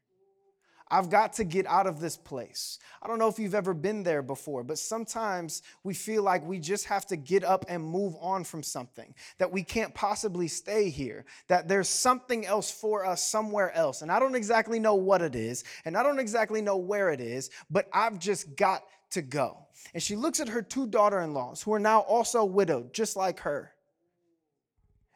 I've 0.91 1.09
got 1.09 1.35
to 1.35 1.45
get 1.45 1.67
out 1.67 1.87
of 1.87 2.01
this 2.01 2.17
place. 2.17 2.81
I 3.01 3.07
don't 3.07 3.21
know 3.21 3.29
if 3.29 3.39
you've 3.39 3.55
ever 3.55 3.73
been 3.73 4.03
there 4.03 4.23
before, 4.23 4.65
but 4.65 4.77
sometimes 4.77 5.63
we 5.85 5.95
feel 5.95 6.25
like 6.25 6.45
we 6.45 6.59
just 6.59 6.87
have 6.87 7.07
to 7.07 7.17
get 7.17 7.45
up 7.45 7.65
and 7.69 7.83
move 7.83 8.17
on 8.21 8.43
from 8.43 8.65
something, 8.65 9.15
that 9.39 9.53
we 9.53 9.63
can't 9.63 9.95
possibly 9.95 10.49
stay 10.49 10.91
here, 10.91 11.25
that 11.47 11.69
there's 11.69 11.89
something 11.89 12.45
else 12.45 12.73
for 12.73 13.07
us 13.07 13.25
somewhere 13.25 13.73
else. 13.73 14.03
And 14.03 14.11
I 14.11 14.19
don't 14.19 14.35
exactly 14.35 14.81
know 14.81 14.97
what 14.97 15.23
it 15.23 15.37
is, 15.37 15.63
and 15.85 15.97
I 15.97 16.03
don't 16.03 16.19
exactly 16.19 16.61
know 16.61 16.77
where 16.77 17.11
it 17.11 17.21
is, 17.21 17.51
but 17.71 17.89
I've 17.93 18.19
just 18.19 18.57
got 18.57 18.83
to 19.13 19.23
go. 19.23 19.59
And 19.95 20.03
she 20.03 20.17
looks 20.17 20.41
at 20.41 20.49
her 20.49 20.61
two 20.61 20.89
daughter 20.89 21.21
in 21.21 21.35
laws, 21.35 21.63
who 21.63 21.73
are 21.73 21.79
now 21.79 22.01
also 22.01 22.45
widowed, 22.45 22.93
just 22.93 23.15
like 23.15 23.39
her. 23.41 23.73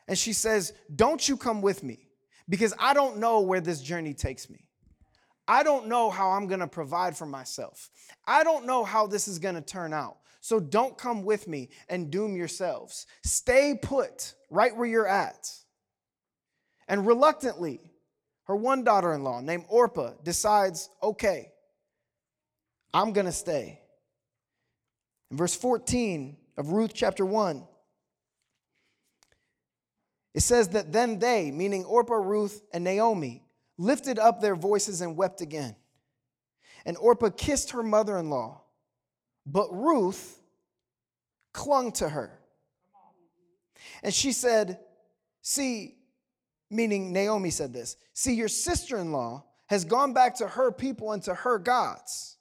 And 0.08 0.18
she 0.18 0.32
says, 0.32 0.72
Don't 0.94 1.28
you 1.28 1.36
come 1.36 1.62
with 1.62 1.82
me, 1.82 2.08
because 2.48 2.74
I 2.78 2.94
don't 2.94 3.18
know 3.18 3.40
where 3.40 3.60
this 3.60 3.80
journey 3.80 4.14
takes 4.14 4.48
me. 4.48 4.66
I 5.48 5.62
don't 5.62 5.86
know 5.86 6.10
how 6.10 6.30
I'm 6.30 6.48
to 6.60 6.66
provide 6.66 7.16
for 7.16 7.26
myself. 7.26 7.90
I 8.26 8.42
don't 8.42 8.66
know 8.66 8.84
how 8.84 9.06
this 9.06 9.28
is 9.28 9.38
to 9.54 9.60
turn 9.60 9.92
out. 9.92 10.16
So 10.40 10.60
don't 10.60 10.96
come 10.96 11.24
with 11.24 11.48
me 11.48 11.70
and 11.88 12.10
doom 12.10 12.36
yourselves. 12.36 13.06
Stay 13.24 13.78
put 13.80 14.34
right 14.50 14.76
where 14.76 14.86
you're 14.86 15.08
at. 15.08 15.50
And 16.88 17.06
reluctantly, 17.06 17.80
her 18.44 18.54
one 18.54 18.84
daughter 18.84 19.12
in 19.12 19.24
law 19.24 19.40
named 19.40 19.64
Orpah 19.68 20.12
decides, 20.22 20.88
okay, 21.02 21.50
I'm 22.94 23.12
to 23.26 23.32
stay. 23.32 23.80
In 25.30 25.36
verse 25.36 25.54
14 25.54 26.36
of 26.56 26.70
Ruth 26.70 26.92
chapter 26.94 27.26
1, 27.26 27.66
it 30.36 30.42
says 30.42 30.68
that 30.68 30.92
then 30.92 31.18
they, 31.18 31.50
meaning 31.50 31.86
Orpah, 31.86 32.14
Ruth, 32.14 32.62
and 32.70 32.84
Naomi, 32.84 33.42
lifted 33.78 34.18
up 34.18 34.40
their 34.40 34.54
voices 34.54 35.00
and 35.00 35.16
wept 35.16 35.40
again. 35.40 35.74
And 36.84 36.98
Orpah 36.98 37.30
kissed 37.30 37.70
her 37.70 37.82
mother 37.82 38.18
in 38.18 38.28
law, 38.28 38.60
but 39.46 39.66
Ruth 39.72 40.38
clung 41.54 41.90
to 41.92 42.08
her. 42.10 42.38
And 44.02 44.12
she 44.12 44.30
said, 44.32 44.78
See, 45.40 45.94
meaning 46.70 47.14
Naomi 47.14 47.50
said 47.50 47.72
this, 47.72 47.96
see, 48.12 48.34
your 48.34 48.48
sister 48.48 48.98
in 48.98 49.12
law 49.12 49.44
has 49.68 49.86
gone 49.86 50.12
back 50.12 50.34
to 50.36 50.48
her 50.48 50.70
people 50.70 51.12
and 51.12 51.22
to 51.22 51.34
her 51.34 51.58
gods. 51.58 52.36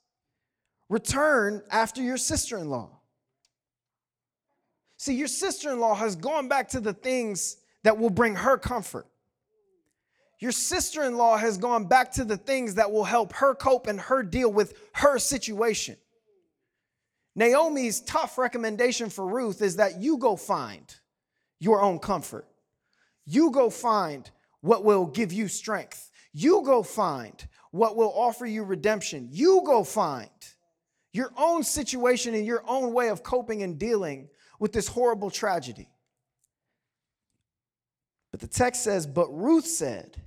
Return 0.90 1.62
after 1.70 2.02
your 2.02 2.18
sister 2.18 2.58
in 2.58 2.68
law. 2.68 2.90
See, 4.98 5.14
your 5.14 5.28
sister 5.28 5.72
in 5.72 5.80
law 5.80 5.94
has 5.94 6.14
gone 6.14 6.48
back 6.48 6.68
to 6.70 6.80
the 6.80 6.92
things 6.92 7.56
that 7.86 7.98
will 7.98 8.10
bring 8.10 8.34
her 8.34 8.58
comfort. 8.58 9.06
Your 10.40 10.50
sister 10.50 11.04
in 11.04 11.16
law 11.16 11.36
has 11.36 11.56
gone 11.56 11.84
back 11.84 12.10
to 12.14 12.24
the 12.24 12.36
things 12.36 12.74
that 12.74 12.90
will 12.90 13.04
help 13.04 13.32
her 13.34 13.54
cope 13.54 13.86
and 13.86 14.00
her 14.00 14.24
deal 14.24 14.52
with 14.52 14.76
her 14.94 15.20
situation. 15.20 15.96
Naomi's 17.36 18.00
tough 18.00 18.38
recommendation 18.38 19.08
for 19.08 19.24
Ruth 19.24 19.62
is 19.62 19.76
that 19.76 20.00
you 20.00 20.18
go 20.18 20.34
find 20.34 20.96
your 21.60 21.80
own 21.80 22.00
comfort. 22.00 22.48
You 23.24 23.52
go 23.52 23.70
find 23.70 24.28
what 24.62 24.82
will 24.82 25.06
give 25.06 25.32
you 25.32 25.46
strength. 25.46 26.10
You 26.32 26.62
go 26.64 26.82
find 26.82 27.46
what 27.70 27.94
will 27.94 28.12
offer 28.12 28.46
you 28.46 28.64
redemption. 28.64 29.28
You 29.30 29.62
go 29.64 29.84
find 29.84 30.28
your 31.12 31.30
own 31.38 31.62
situation 31.62 32.34
and 32.34 32.44
your 32.44 32.64
own 32.66 32.92
way 32.92 33.10
of 33.10 33.22
coping 33.22 33.62
and 33.62 33.78
dealing 33.78 34.28
with 34.58 34.72
this 34.72 34.88
horrible 34.88 35.30
tragedy. 35.30 35.88
But 38.36 38.50
the 38.50 38.54
text 38.54 38.84
says, 38.84 39.06
But 39.06 39.34
Ruth 39.34 39.66
said, 39.66 40.20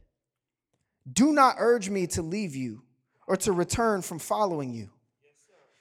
do 1.13 1.31
not 1.31 1.57
urge 1.59 1.91
me 1.91 2.07
to 2.07 2.23
leave 2.23 2.55
you 2.55 2.81
or 3.27 3.37
to 3.37 3.51
return 3.51 4.01
from 4.01 4.17
following 4.17 4.73
you. 4.73 4.89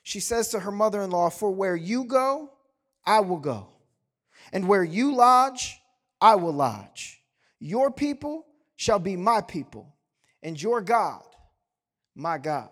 She 0.02 0.20
says 0.20 0.50
to 0.50 0.60
her 0.60 0.70
mother 0.70 1.00
in 1.00 1.10
law, 1.10 1.30
For 1.30 1.50
where 1.50 1.74
you 1.74 2.04
go, 2.04 2.50
I 3.06 3.20
will 3.20 3.38
go. 3.38 3.68
And 4.52 4.68
where 4.68 4.84
you 4.84 5.14
lodge, 5.14 5.80
I 6.20 6.34
will 6.34 6.52
lodge. 6.52 7.18
Your 7.60 7.90
people 7.90 8.44
shall 8.76 8.98
be 8.98 9.16
my 9.16 9.40
people, 9.40 9.96
and 10.42 10.60
your 10.60 10.82
God, 10.82 11.24
my 12.14 12.36
God. 12.36 12.68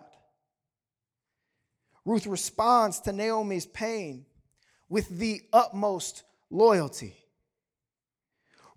Ruth 2.05 2.27
responds 2.27 2.99
to 2.99 3.11
Naomi's 3.11 3.65
pain 3.65 4.27
with 4.87 5.09
the 5.09 5.41
utmost 5.51 6.21
loyalty. 6.51 7.15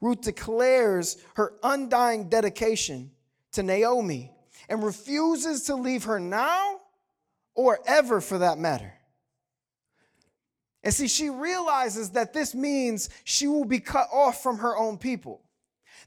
Ruth 0.00 0.22
declares 0.22 1.18
her 1.34 1.54
undying 1.62 2.28
dedication 2.28 3.10
to 3.52 3.62
Naomi 3.62 4.32
and 4.68 4.82
refuses 4.82 5.64
to 5.64 5.74
leave 5.74 6.04
her 6.04 6.18
now 6.18 6.80
or 7.54 7.80
ever 7.86 8.20
for 8.20 8.38
that 8.38 8.58
matter. 8.58 8.94
And 10.82 10.94
see, 10.94 11.08
she 11.08 11.28
realizes 11.28 12.10
that 12.10 12.32
this 12.32 12.54
means 12.54 13.10
she 13.24 13.46
will 13.46 13.66
be 13.66 13.80
cut 13.80 14.08
off 14.12 14.42
from 14.42 14.58
her 14.58 14.76
own 14.76 14.96
people, 14.96 15.42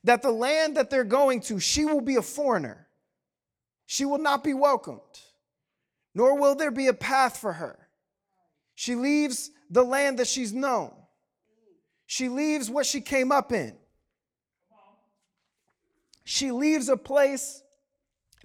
that 0.04 0.24
the 0.24 0.32
land 0.32 0.78
that 0.78 0.90
they're 0.90 1.04
going 1.04 1.42
to, 1.42 1.60
she 1.60 1.86
will 1.86 2.02
be 2.02 2.16
a 2.16 2.24
foreigner. 2.24 2.88
She 3.86 4.06
will 4.06 4.18
not 4.18 4.44
be 4.44 4.56
welcomed, 4.56 5.02
nor 6.16 6.40
will 6.40 6.56
there 6.56 6.72
be 6.72 6.88
a 6.88 6.94
path 6.94 7.38
for 7.38 7.54
her. 7.54 7.78
She 8.74 8.96
leaves 8.96 9.52
the 9.70 9.84
land 9.84 10.18
that 10.18 10.28
she's 10.28 10.54
known, 10.54 10.92
she 12.08 12.30
leaves 12.30 12.70
what 12.70 12.88
she 12.88 13.02
came 13.02 13.32
up 13.32 13.52
in. 13.52 13.76
She 16.24 16.51
leaves 16.51 16.89
a 16.89 16.98
place 16.98 17.63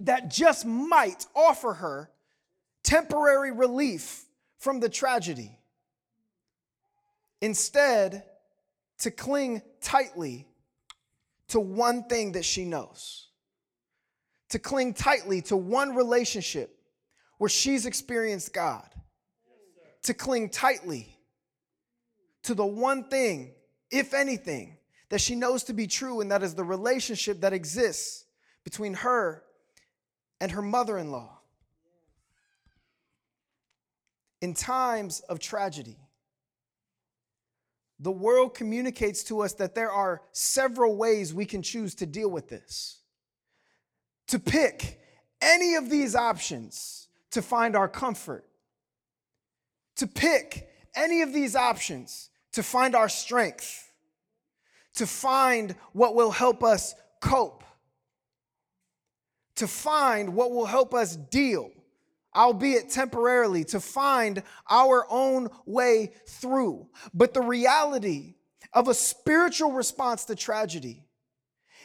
that 0.01 0.29
just 0.29 0.65
might 0.65 1.25
offer 1.35 1.73
her 1.73 2.09
temporary 2.83 3.51
relief 3.51 4.25
from 4.57 4.79
the 4.79 4.89
tragedy. 4.89 5.57
Instead, 7.41 8.23
to 8.99 9.11
cling 9.11 9.61
tightly 9.81 10.47
to 11.49 11.59
one 11.59 12.03
thing 12.03 12.33
that 12.33 12.45
she 12.45 12.65
knows, 12.65 13.27
to 14.49 14.59
cling 14.59 14.93
tightly 14.93 15.41
to 15.43 15.55
one 15.55 15.95
relationship 15.95 16.77
where 17.37 17.49
she's 17.49 17.85
experienced 17.85 18.53
God, 18.53 18.89
to 20.03 20.13
cling 20.13 20.49
tightly 20.49 21.17
to 22.43 22.53
the 22.53 22.65
one 22.65 23.05
thing, 23.05 23.53
if 23.89 24.13
anything, 24.13 24.78
that 25.09 25.21
she 25.21 25.35
knows 25.35 25.63
to 25.65 25.73
be 25.73 25.87
true, 25.87 26.21
and 26.21 26.31
that 26.31 26.43
is 26.43 26.55
the 26.55 26.63
relationship 26.63 27.41
that 27.41 27.53
exists 27.53 28.25
between 28.63 28.93
her 28.93 29.43
and 30.39 30.51
her 30.51 30.61
mother 30.61 30.97
in 30.97 31.11
law. 31.11 31.39
In 34.41 34.53
times 34.53 35.19
of 35.21 35.39
tragedy, 35.39 35.97
the 37.99 38.11
world 38.11 38.53
communicates 38.53 39.23
to 39.25 39.41
us 39.41 39.53
that 39.53 39.75
there 39.75 39.91
are 39.91 40.21
several 40.31 40.95
ways 40.95 41.33
we 41.33 41.45
can 41.45 41.61
choose 41.61 41.95
to 41.95 42.05
deal 42.05 42.29
with 42.29 42.47
this. 42.47 43.01
To 44.27 44.39
pick 44.39 45.01
any 45.41 45.75
of 45.75 45.89
these 45.89 46.15
options 46.15 47.07
to 47.31 47.41
find 47.41 47.75
our 47.75 47.89
comfort, 47.89 48.45
to 49.97 50.07
pick 50.07 50.69
any 50.95 51.21
of 51.21 51.33
these 51.33 51.55
options 51.55 52.29
to 52.53 52.63
find 52.63 52.95
our 52.95 53.09
strength, 53.09 53.88
to 54.99 55.07
find 55.07 55.75
what 55.91 56.15
will 56.15 56.31
help 56.31 56.63
us 56.63 56.95
cope, 57.19 57.63
to 59.55 59.67
find 59.67 60.33
what 60.33 60.51
will 60.51 60.65
help 60.65 60.93
us 60.93 61.15
deal 61.15 61.71
albeit 62.35 62.89
temporarily, 62.89 63.63
to 63.63 63.79
find 63.79 64.43
our 64.69 65.05
own 65.09 65.49
way 65.65 66.11
through. 66.27 66.87
But 67.13 67.33
the 67.33 67.41
reality 67.41 68.35
of 68.71 68.87
a 68.87 68.93
spiritual 68.93 69.71
response 69.71 70.25
to 70.25 70.35
tragedy 70.35 71.03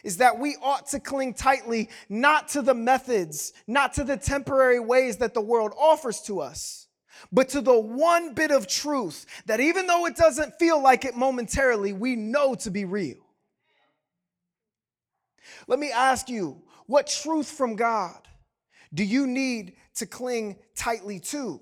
is 0.02 0.18
that 0.18 0.38
we 0.38 0.56
ought 0.62 0.86
to 0.88 1.00
cling 1.00 1.32
tightly 1.32 1.88
not 2.08 2.48
to 2.48 2.62
the 2.62 2.74
methods, 2.74 3.54
not 3.66 3.94
to 3.94 4.04
the 4.04 4.18
temporary 4.18 4.80
ways 4.80 5.16
that 5.16 5.32
the 5.32 5.40
world 5.40 5.72
offers 5.78 6.20
to 6.22 6.40
us, 6.40 6.83
but 7.32 7.48
to 7.50 7.60
the 7.60 7.78
one 7.78 8.34
bit 8.34 8.50
of 8.50 8.66
truth 8.66 9.26
that 9.46 9.60
even 9.60 9.86
though 9.86 10.06
it 10.06 10.16
doesn't 10.16 10.58
feel 10.58 10.82
like 10.82 11.04
it 11.04 11.16
momentarily, 11.16 11.92
we 11.92 12.16
know 12.16 12.54
to 12.56 12.70
be 12.70 12.84
real. 12.84 13.16
Let 15.66 15.78
me 15.78 15.90
ask 15.90 16.28
you, 16.28 16.62
what 16.86 17.06
truth 17.06 17.50
from 17.50 17.76
God 17.76 18.16
do 18.92 19.04
you 19.04 19.26
need 19.26 19.74
to 19.96 20.06
cling 20.06 20.56
tightly 20.76 21.18
to. 21.18 21.60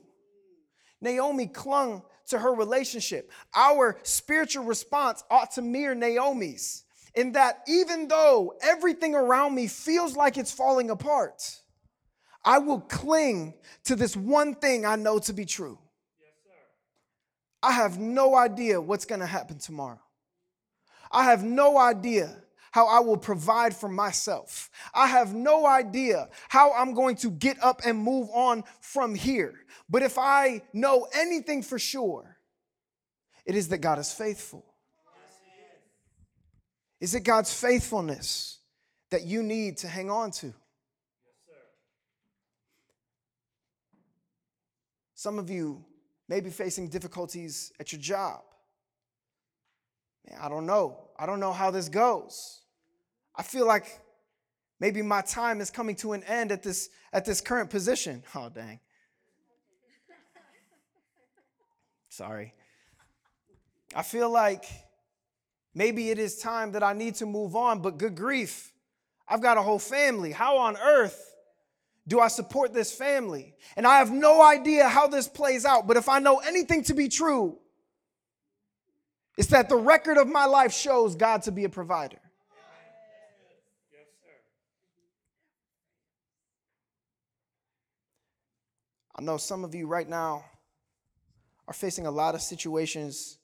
Naomi 1.01 1.47
clung 1.47 2.03
to 2.29 2.39
her 2.39 2.55
relationship. 2.55 3.31
Our 3.55 3.99
spiritual 4.03 4.65
response 4.65 5.25
ought 5.31 5.53
to 5.53 5.63
mirror 5.63 5.95
Naomi's 5.95 6.85
in 7.15 7.33
that 7.33 7.63
even 7.69 8.09
though 8.09 8.55
everything 8.63 9.15
around 9.15 9.55
me 9.55 9.67
feels 9.67 10.17
like 10.17 10.39
it's 10.39 10.53
falling 10.53 10.91
apart, 10.91 11.43
I 12.45 12.59
will 12.59 12.81
cling 12.81 13.55
to 13.85 13.97
this 13.97 14.17
one 14.17 14.55
thing 14.55 14.85
I 14.85 14.97
know 14.97 15.19
to 15.21 15.33
be 15.33 15.45
true. 15.45 15.79
Yes, 16.21 16.57
I 17.63 17.73
have 17.73 17.99
no 17.99 18.35
idea 18.35 18.81
what's 18.81 19.05
going 19.05 19.21
to 19.21 19.27
happen 19.27 19.59
tomorrow. 19.59 20.01
I 21.11 21.25
have 21.25 21.45
no 21.45 21.79
idea 21.79 22.35
how 22.73 22.87
I 22.89 23.01
will 23.01 23.19
provide 23.19 23.77
for 23.77 23.89
myself. 23.89 24.71
I 24.95 25.07
have 25.07 25.35
no 25.35 25.67
idea 25.67 26.29
how 26.49 26.73
I'm 26.73 26.95
going 26.95 27.17
to 27.17 27.31
get 27.31 27.63
up 27.63 27.83
and 27.85 27.99
move 27.99 28.29
on 28.33 28.65
from 28.81 29.15
here. 29.15 29.55
But 29.91 30.03
if 30.03 30.19
I 30.19 30.63
know 30.73 31.07
anything 31.15 31.63
for 31.63 31.79
sure, 31.79 32.39
it 33.45 33.55
is 33.55 33.69
that 33.69 33.79
God 33.79 33.99
is 33.99 34.11
faithful. 34.11 34.65
Is 36.99 37.15
it 37.15 37.25
God's 37.25 37.53
faithfulness 37.53 38.61
that 39.11 39.25
you 39.25 39.43
need 39.43 39.77
to 39.79 39.89
hang 39.89 40.11
on 40.11 40.31
to? 40.31 40.55
Some 45.23 45.39
of 45.39 45.49
you 45.49 45.85
may 46.29 46.41
be 46.41 46.51
facing 46.51 46.89
difficulties 46.89 47.73
at 47.79 47.93
your 47.93 48.01
job. 48.01 48.41
Man, 50.29 50.37
I 50.43 50.49
don't 50.49 50.67
know. 50.67 51.11
I 51.17 51.27
don't 51.27 51.39
know 51.39 51.53
how 51.53 51.71
this 51.71 51.89
goes. 51.89 52.63
I 53.37 53.45
feel 53.45 53.65
like 53.65 54.01
maybe 54.81 55.01
my 55.01 55.21
time 55.21 55.61
is 55.61 55.71
coming 55.71 55.95
to 56.03 56.15
an 56.15 56.25
end 56.25 56.51
at 56.51 56.65
this 56.65 56.89
at 57.13 57.25
this 57.25 57.41
current 57.41 57.71
position. 57.71 58.25
Oh 58.35 58.49
dang. 58.49 58.81
Sorry. 62.09 62.53
I 63.95 64.03
feel 64.03 64.29
like 64.29 64.65
maybe 65.73 66.11
it 66.11 66.19
is 66.19 66.39
time 66.39 66.73
that 66.73 66.83
I 66.83 66.95
need 66.95 67.15
to 67.17 67.27
move 67.27 67.55
on, 67.55 67.81
but 67.81 67.97
good 67.97 68.17
grief. 68.17 68.73
I've 69.29 69.41
got 69.41 69.57
a 69.57 69.63
whole 69.63 69.79
family. 69.79 70.33
How 70.33 70.57
on 70.57 70.77
earth 70.79 71.32
do 72.07 72.19
I 72.19 72.29
support 72.29 72.73
this 72.73 72.93
family? 72.93 73.55
And 73.77 73.87
I 73.87 73.99
have 73.99 74.11
no 74.11 74.43
idea 74.43 74.89
how 74.89 75.07
this 75.07 75.29
plays 75.29 75.65
out, 75.65 75.87
but 75.87 75.97
if 75.97 76.09
I 76.09 76.19
know 76.19 76.39
anything 76.39 76.83
to 76.85 76.95
be 76.95 77.09
true, 77.09 77.59
it's 79.39 79.49
that 79.49 79.69
the 79.69 79.77
record 79.77 80.19
of 80.19 80.29
my 80.29 80.45
life 80.45 80.73
shows 80.73 81.17
God 81.17 81.43
to 81.43 81.53
be 81.53 81.65
a 81.65 81.69
provider. 81.69 82.19
Yes, 83.93 84.01
I 89.17 89.23
know 89.23 89.37
some 89.37 89.65
of 89.65 89.75
you 89.75 89.87
right 89.87 90.09
now 90.09 90.45
are 91.69 91.75
facing 91.75 92.07
a 92.07 92.11
lot 92.11 92.35
of 92.35 92.43
situations 92.43 93.39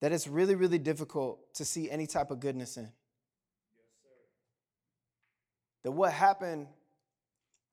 that 0.00 0.12
it's 0.12 0.28
really, 0.28 0.54
really 0.54 0.78
difficult 0.78 1.54
to 1.54 1.64
see 1.64 1.90
any 1.90 2.06
type 2.06 2.30
of 2.30 2.40
goodness 2.40 2.76
in. 2.76 2.82
Yes, 2.82 2.92
that 5.84 5.92
what 5.92 6.12
happened, 6.12 6.66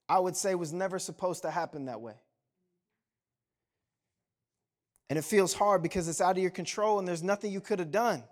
I 0.07 0.19
would 0.19 0.35
say, 0.35 0.55
was 0.55 0.71
never 0.71 0.99
supposed 0.99 1.41
to 1.43 1.51
happen 1.51 1.85
that 1.85 2.01
way. 2.01 2.15
And 5.09 5.19
it 5.19 5.25
feels 5.25 5.53
hard 5.53 5.83
because 5.83 6.07
it's 6.07 6.21
out 6.21 6.37
of 6.37 6.41
your 6.41 6.51
control 6.51 6.99
and 6.99 7.07
there's 7.07 7.23
nothing 7.23 7.51
you 7.51 7.61
could 7.61 7.79
have 7.79 7.91
done. 7.91 8.23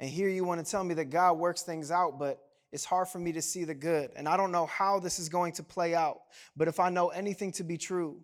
And 0.00 0.10
here 0.10 0.28
you 0.28 0.44
want 0.44 0.64
to 0.64 0.70
tell 0.70 0.84
me 0.84 0.94
that 0.94 1.06
God 1.06 1.34
works 1.34 1.62
things 1.62 1.90
out, 1.90 2.18
but 2.18 2.40
it's 2.72 2.84
hard 2.84 3.08
for 3.08 3.18
me 3.18 3.32
to 3.32 3.42
see 3.42 3.64
the 3.64 3.74
good. 3.74 4.10
And 4.16 4.28
I 4.28 4.36
don't 4.36 4.52
know 4.52 4.66
how 4.66 4.98
this 4.98 5.18
is 5.18 5.28
going 5.28 5.52
to 5.54 5.62
play 5.62 5.94
out. 5.94 6.20
But 6.56 6.68
if 6.68 6.80
I 6.80 6.90
know 6.90 7.08
anything 7.08 7.52
to 7.52 7.64
be 7.64 7.78
true, 7.78 8.20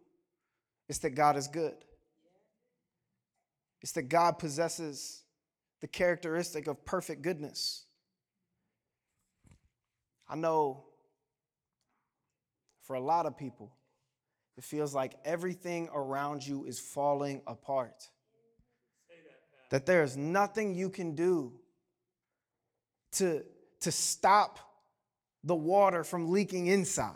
it's 0.88 0.99
that 0.99 1.11
God 1.11 1.37
is 1.37 1.47
good. 1.47 1.77
It's 3.81 3.93
that 3.93 4.09
God 4.09 4.38
possesses 4.38 5.23
the 5.81 5.88
characteristic 5.88 6.66
of 6.66 6.85
perfect 6.85 7.23
goodness. 7.23 7.85
I 10.31 10.37
know 10.37 10.85
for 12.83 12.95
a 12.95 13.01
lot 13.01 13.27
of 13.27 13.37
people, 13.37 13.73
it 14.57 14.62
feels 14.62 14.95
like 14.95 15.14
everything 15.25 15.88
around 15.93 16.47
you 16.47 16.64
is 16.64 16.79
falling 16.79 17.43
apart. 17.49 18.09
That, 19.71 19.87
there 19.87 20.03
is 20.03 20.16
nothing 20.16 20.75
you 20.75 20.88
can 20.88 21.14
do 21.14 21.53
to 23.12 23.43
to 23.81 23.90
stop 23.90 24.59
the 25.43 25.55
water 25.55 26.05
from 26.05 26.31
leaking 26.31 26.66
inside. 26.66 27.14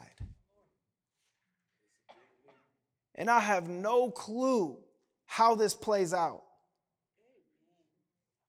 And 3.14 3.30
I 3.30 3.40
have 3.40 3.68
no 3.68 4.10
clue 4.10 4.78
how 5.26 5.54
this 5.54 5.74
plays 5.74 6.12
out. 6.14 6.42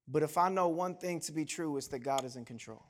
But 0.07 0.23
if 0.23 0.37
I 0.37 0.49
know 0.49 0.69
one 0.69 0.95
thing 0.95 1.19
to 1.21 1.31
be 1.31 1.45
true, 1.45 1.77
it's 1.77 1.87
that 1.87 1.99
God 1.99 2.23
is 2.23 2.35
in 2.35 2.45
control. 2.45 2.83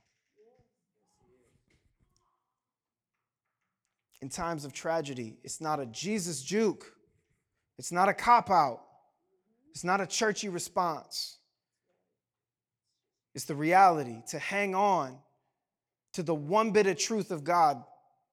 In 4.25 4.29
times 4.29 4.65
of 4.65 4.73
tragedy. 4.73 5.38
It's 5.43 5.61
not 5.61 5.79
a 5.79 5.85
Jesus 5.85 6.41
juke, 6.41 6.91
it's 7.77 7.91
not 7.91 8.09
a 8.09 8.13
cop 8.13 8.49
out, 8.49 8.81
it's 9.69 9.83
not 9.83 10.01
a 10.01 10.07
churchy 10.07 10.49
response. 10.49 11.38
It's 13.35 13.45
the 13.45 13.53
reality 13.53 14.23
to 14.29 14.39
hang 14.39 14.73
on 14.73 15.19
to 16.13 16.23
the 16.23 16.33
one 16.33 16.71
bit 16.71 16.88
of 16.88 16.97
truth 16.97 17.29
of 17.29 17.43
God 17.43 17.83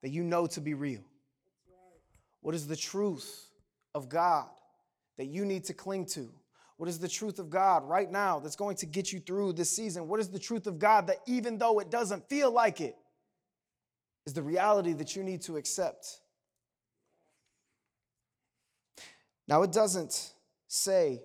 that 0.00 0.08
you 0.08 0.22
know 0.22 0.46
to 0.46 0.62
be 0.62 0.72
real. 0.72 1.02
What 2.40 2.54
is 2.54 2.66
the 2.66 2.76
truth 2.76 3.50
of 3.94 4.08
God 4.08 4.48
that 5.18 5.26
you 5.26 5.44
need 5.44 5.64
to 5.64 5.74
cling 5.74 6.06
to? 6.06 6.30
What 6.78 6.88
is 6.88 6.98
the 6.98 7.08
truth 7.08 7.38
of 7.38 7.50
God 7.50 7.86
right 7.86 8.10
now 8.10 8.38
that's 8.38 8.56
going 8.56 8.76
to 8.76 8.86
get 8.86 9.12
you 9.12 9.20
through 9.20 9.52
this 9.52 9.68
season? 9.68 10.08
What 10.08 10.20
is 10.20 10.30
the 10.30 10.38
truth 10.38 10.66
of 10.66 10.78
God 10.78 11.08
that 11.08 11.18
even 11.26 11.58
though 11.58 11.80
it 11.80 11.90
doesn't 11.90 12.30
feel 12.30 12.50
like 12.50 12.80
it, 12.80 12.96
is 14.26 14.32
the 14.32 14.42
reality 14.42 14.92
that 14.92 15.16
you 15.16 15.22
need 15.22 15.42
to 15.42 15.56
accept? 15.56 16.20
Now, 19.48 19.62
it 19.62 19.72
doesn't 19.72 20.32
say 20.68 21.22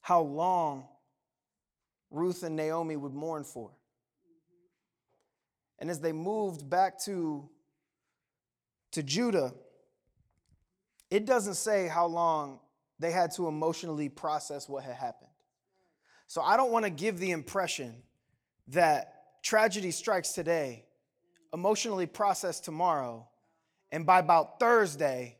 how 0.00 0.22
long 0.22 0.86
Ruth 2.10 2.42
and 2.42 2.56
Naomi 2.56 2.96
would 2.96 3.12
mourn 3.12 3.44
for. 3.44 3.70
And 5.78 5.90
as 5.90 6.00
they 6.00 6.12
moved 6.12 6.68
back 6.68 6.98
to, 7.04 7.48
to 8.92 9.02
Judah, 9.02 9.52
it 11.10 11.26
doesn't 11.26 11.54
say 11.54 11.86
how 11.86 12.06
long 12.06 12.60
they 12.98 13.10
had 13.10 13.32
to 13.32 13.46
emotionally 13.46 14.08
process 14.08 14.68
what 14.68 14.84
had 14.84 14.96
happened. 14.96 15.30
So 16.26 16.40
I 16.40 16.56
don't 16.56 16.72
want 16.72 16.84
to 16.84 16.90
give 16.90 17.18
the 17.18 17.30
impression 17.30 18.02
that 18.68 19.42
tragedy 19.42 19.90
strikes 19.90 20.32
today, 20.32 20.85
emotionally 21.52 22.06
processed 22.06 22.64
tomorrow, 22.64 23.28
and 23.90 24.06
by 24.06 24.18
about 24.18 24.58
Thursday, 24.58 25.38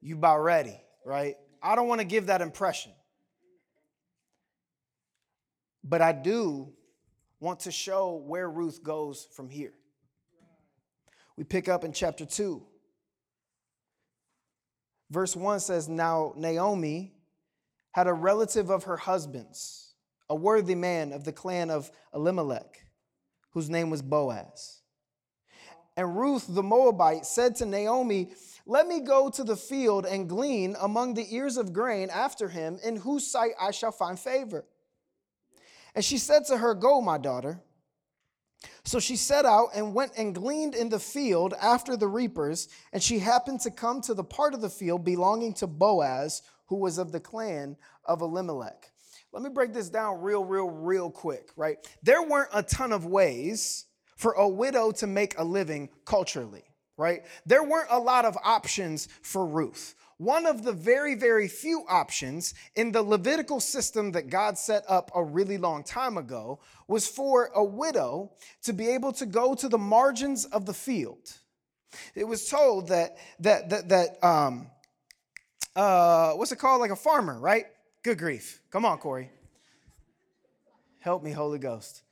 you 0.00 0.16
about 0.16 0.40
ready, 0.40 0.80
right? 1.04 1.36
I 1.62 1.74
don't 1.74 1.88
want 1.88 2.00
to 2.00 2.06
give 2.06 2.26
that 2.26 2.40
impression. 2.40 2.92
But 5.82 6.02
I 6.02 6.12
do 6.12 6.72
want 7.40 7.60
to 7.60 7.70
show 7.70 8.22
where 8.26 8.48
Ruth 8.48 8.82
goes 8.82 9.28
from 9.32 9.48
here. 9.48 9.74
We 11.36 11.44
pick 11.44 11.68
up 11.68 11.84
in 11.84 11.92
chapter 11.92 12.24
2. 12.24 12.62
Verse 15.10 15.36
1 15.36 15.60
says, 15.60 15.88
Now 15.88 16.32
Naomi 16.36 17.14
had 17.92 18.06
a 18.06 18.12
relative 18.12 18.70
of 18.70 18.84
her 18.84 18.96
husband's, 18.96 19.94
a 20.28 20.34
worthy 20.34 20.74
man 20.74 21.12
of 21.12 21.24
the 21.24 21.32
clan 21.32 21.70
of 21.70 21.90
Elimelech, 22.14 22.86
whose 23.50 23.70
name 23.70 23.90
was 23.90 24.02
Boaz. 24.02 24.82
And 25.96 26.16
Ruth 26.16 26.46
the 26.48 26.62
Moabite 26.62 27.24
said 27.24 27.56
to 27.56 27.66
Naomi, 27.66 28.30
Let 28.66 28.86
me 28.86 29.00
go 29.00 29.30
to 29.30 29.42
the 29.42 29.56
field 29.56 30.04
and 30.04 30.28
glean 30.28 30.76
among 30.80 31.14
the 31.14 31.34
ears 31.34 31.56
of 31.56 31.72
grain 31.72 32.10
after 32.10 32.48
him, 32.48 32.78
in 32.84 32.96
whose 32.96 33.26
sight 33.26 33.52
I 33.60 33.70
shall 33.70 33.92
find 33.92 34.18
favor. 34.18 34.66
And 35.94 36.04
she 36.04 36.18
said 36.18 36.44
to 36.46 36.58
her, 36.58 36.74
Go, 36.74 37.00
my 37.00 37.16
daughter. 37.16 37.60
So 38.84 39.00
she 39.00 39.16
set 39.16 39.44
out 39.44 39.68
and 39.74 39.94
went 39.94 40.12
and 40.16 40.34
gleaned 40.34 40.74
in 40.74 40.88
the 40.88 40.98
field 40.98 41.54
after 41.60 41.96
the 41.96 42.08
reapers, 42.08 42.68
and 42.92 43.02
she 43.02 43.18
happened 43.18 43.60
to 43.60 43.70
come 43.70 44.00
to 44.02 44.14
the 44.14 44.24
part 44.24 44.54
of 44.54 44.60
the 44.60 44.70
field 44.70 45.04
belonging 45.04 45.54
to 45.54 45.66
Boaz, 45.66 46.42
who 46.66 46.76
was 46.76 46.98
of 46.98 47.12
the 47.12 47.20
clan 47.20 47.76
of 48.04 48.20
Elimelech. 48.20 48.90
Let 49.32 49.42
me 49.42 49.50
break 49.50 49.72
this 49.72 49.88
down 49.88 50.20
real, 50.20 50.44
real, 50.44 50.70
real 50.70 51.10
quick, 51.10 51.50
right? 51.56 51.78
There 52.02 52.22
weren't 52.22 52.50
a 52.52 52.62
ton 52.62 52.92
of 52.92 53.04
ways 53.06 53.86
for 54.16 54.32
a 54.32 54.48
widow 54.48 54.90
to 54.92 55.06
make 55.06 55.38
a 55.38 55.44
living 55.44 55.88
culturally, 56.04 56.64
right? 56.96 57.22
There 57.46 57.62
weren't 57.62 57.90
a 57.90 57.98
lot 57.98 58.24
of 58.24 58.36
options 58.42 59.08
for 59.22 59.46
Ruth 59.46 59.94
one 60.18 60.46
of 60.46 60.62
the 60.62 60.72
very, 60.72 61.14
very 61.14 61.46
few 61.46 61.84
options 61.88 62.54
in 62.74 62.92
the 62.92 63.02
Levitical 63.02 63.60
system 63.60 64.12
that 64.12 64.30
God 64.30 64.56
set 64.56 64.84
up 64.88 65.10
a 65.14 65.22
really 65.22 65.58
long 65.58 65.84
time 65.84 66.16
ago 66.16 66.58
was 66.88 67.06
for 67.06 67.50
a 67.54 67.62
widow 67.62 68.32
to 68.62 68.72
be 68.72 68.88
able 68.88 69.12
to 69.12 69.26
go 69.26 69.54
to 69.54 69.68
the 69.68 69.78
margins 69.78 70.46
of 70.46 70.64
the 70.64 70.72
field. 70.72 71.36
It 72.14 72.24
was 72.24 72.48
told 72.48 72.88
that 72.88 73.16
that 73.40 73.68
that 73.70 73.88
that 73.88 74.24
um 74.24 74.68
uh 75.74 76.32
what's 76.32 76.52
it 76.52 76.58
called 76.58 76.80
like 76.80 76.90
a 76.90 76.96
farmer, 76.96 77.38
right? 77.38 77.66
Good 78.02 78.18
grief. 78.18 78.62
Come 78.70 78.84
on, 78.84 78.98
Corey. 78.98 79.30
Help 81.00 81.22
me, 81.22 81.32
Holy 81.32 81.58
Ghost. 81.58 82.02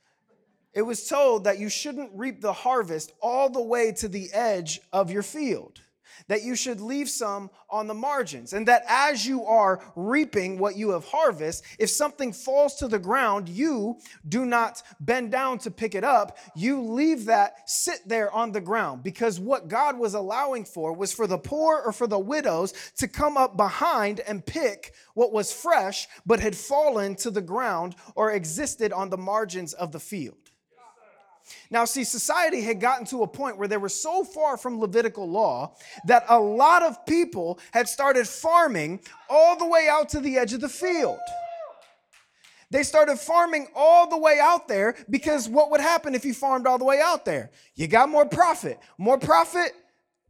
It 0.75 0.81
was 0.81 1.07
told 1.07 1.45
that 1.45 1.57
you 1.57 1.69
shouldn't 1.69 2.11
reap 2.13 2.41
the 2.41 2.53
harvest 2.53 3.13
all 3.21 3.49
the 3.49 3.61
way 3.61 3.93
to 3.93 4.07
the 4.07 4.29
edge 4.33 4.81
of 4.91 5.09
your 5.09 5.23
field 5.23 5.79
that 6.27 6.43
you 6.43 6.55
should 6.55 6.81
leave 6.81 7.09
some 7.09 7.49
on 7.69 7.87
the 7.87 7.93
margins, 7.93 8.53
and 8.53 8.67
that 8.67 8.83
as 8.87 9.25
you 9.25 9.43
are 9.45 9.81
reaping 9.95 10.57
what 10.57 10.75
you 10.75 10.91
have 10.91 11.05
harvested, 11.05 11.67
if 11.79 11.89
something 11.89 12.31
falls 12.31 12.75
to 12.75 12.87
the 12.87 12.99
ground, 12.99 13.49
you 13.49 13.97
do 14.27 14.45
not 14.45 14.81
bend 14.99 15.31
down 15.31 15.57
to 15.59 15.71
pick 15.71 15.95
it 15.95 16.03
up. 16.03 16.37
You 16.55 16.81
leave 16.81 17.25
that 17.25 17.69
sit 17.69 17.99
there 18.05 18.31
on 18.31 18.51
the 18.51 18.61
ground 18.61 19.03
because 19.03 19.39
what 19.39 19.67
God 19.67 19.97
was 19.97 20.13
allowing 20.13 20.65
for 20.65 20.93
was 20.93 21.13
for 21.13 21.27
the 21.27 21.37
poor 21.37 21.81
or 21.85 21.91
for 21.91 22.07
the 22.07 22.19
widows 22.19 22.73
to 22.97 23.07
come 23.07 23.37
up 23.37 23.57
behind 23.57 24.19
and 24.21 24.45
pick 24.45 24.93
what 25.13 25.33
was 25.33 25.51
fresh 25.51 26.07
but 26.25 26.39
had 26.39 26.55
fallen 26.55 27.15
to 27.15 27.31
the 27.31 27.41
ground 27.41 27.95
or 28.15 28.31
existed 28.31 28.93
on 28.93 29.09
the 29.09 29.17
margins 29.17 29.73
of 29.73 29.91
the 29.91 29.99
field. 29.99 30.44
Now, 31.69 31.85
see, 31.85 32.03
society 32.03 32.61
had 32.61 32.79
gotten 32.79 33.05
to 33.07 33.23
a 33.23 33.27
point 33.27 33.57
where 33.57 33.67
they 33.67 33.77
were 33.77 33.89
so 33.89 34.23
far 34.23 34.57
from 34.57 34.79
Levitical 34.79 35.29
law 35.29 35.75
that 36.05 36.25
a 36.29 36.39
lot 36.39 36.83
of 36.83 37.05
people 37.05 37.59
had 37.71 37.87
started 37.87 38.27
farming 38.27 38.99
all 39.29 39.55
the 39.57 39.67
way 39.67 39.87
out 39.89 40.09
to 40.09 40.19
the 40.19 40.37
edge 40.37 40.53
of 40.53 40.61
the 40.61 40.69
field. 40.69 41.19
They 42.71 42.83
started 42.83 43.19
farming 43.19 43.67
all 43.75 44.09
the 44.09 44.17
way 44.17 44.39
out 44.41 44.67
there 44.67 44.95
because 45.09 45.47
what 45.47 45.71
would 45.71 45.81
happen 45.81 46.15
if 46.15 46.25
you 46.25 46.33
farmed 46.33 46.67
all 46.67 46.77
the 46.77 46.85
way 46.85 46.99
out 46.99 47.25
there? 47.25 47.51
You 47.75 47.87
got 47.87 48.09
more 48.09 48.25
profit. 48.25 48.79
More 48.97 49.19
profit, 49.19 49.71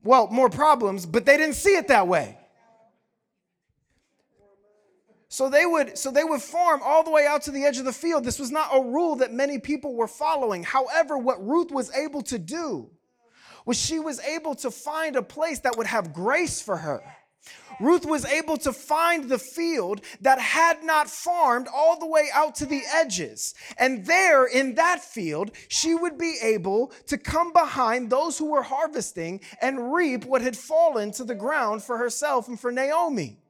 well, 0.03 0.27
more 0.27 0.49
problems, 0.49 1.05
but 1.05 1.25
they 1.25 1.37
didn't 1.37 1.55
see 1.55 1.75
it 1.75 1.87
that 1.87 2.07
way. 2.07 2.37
So 5.35 5.49
they 5.49 5.65
would 5.65 5.97
so 5.97 6.11
they 6.11 6.23
would 6.23 6.41
farm 6.41 6.79
all 6.81 7.03
the 7.03 7.11
way 7.11 7.27
out 7.27 7.41
to 7.41 7.51
the 7.51 7.65
edge 7.65 7.77
of 7.77 7.83
the 7.83 7.91
field. 7.91 8.23
This 8.23 8.39
was 8.39 8.51
not 8.51 8.69
a 8.71 8.81
rule 8.81 9.17
that 9.17 9.33
many 9.33 9.59
people 9.59 9.93
were 9.93 10.07
following. 10.07 10.63
However, 10.63 11.17
what 11.17 11.45
Ruth 11.45 11.71
was 11.71 11.93
able 11.93 12.21
to 12.21 12.39
do 12.39 12.89
was 13.65 13.77
she 13.77 13.99
was 13.99 14.21
able 14.21 14.55
to 14.55 14.71
find 14.71 15.17
a 15.17 15.21
place 15.21 15.59
that 15.59 15.75
would 15.77 15.87
have 15.87 16.13
grace 16.13 16.61
for 16.61 16.77
her. 16.77 17.03
Ruth 17.81 18.05
was 18.05 18.23
able 18.23 18.55
to 18.59 18.71
find 18.71 19.27
the 19.27 19.37
field 19.37 19.99
that 20.21 20.39
had 20.39 20.85
not 20.85 21.09
farmed 21.09 21.67
all 21.67 21.99
the 21.99 22.07
way 22.07 22.29
out 22.33 22.55
to 22.55 22.65
the 22.65 22.83
edges. 22.93 23.53
And 23.77 24.05
there 24.05 24.45
in 24.45 24.75
that 24.75 25.01
field, 25.03 25.51
she 25.67 25.95
would 25.95 26.17
be 26.17 26.37
able 26.41 26.93
to 27.07 27.17
come 27.17 27.51
behind 27.51 28.09
those 28.09 28.37
who 28.37 28.51
were 28.51 28.63
harvesting 28.63 29.41
and 29.61 29.93
reap 29.93 30.23
what 30.23 30.41
had 30.41 30.55
fallen 30.55 31.11
to 31.11 31.25
the 31.25 31.35
ground 31.35 31.83
for 31.83 31.97
herself 31.97 32.47
and 32.47 32.57
for 32.57 32.71
Naomi. 32.71 33.41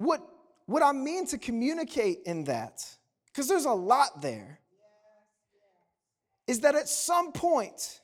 What, 0.00 0.26
what 0.64 0.82
I 0.82 0.92
mean 0.92 1.26
to 1.26 1.36
communicate 1.36 2.20
in 2.24 2.44
that, 2.44 2.82
because 3.26 3.48
there's 3.48 3.66
a 3.66 3.72
lot 3.72 4.22
there, 4.22 4.60
is 6.46 6.60
that 6.60 6.74
at 6.74 6.88
some 6.88 7.32
point 7.32 8.00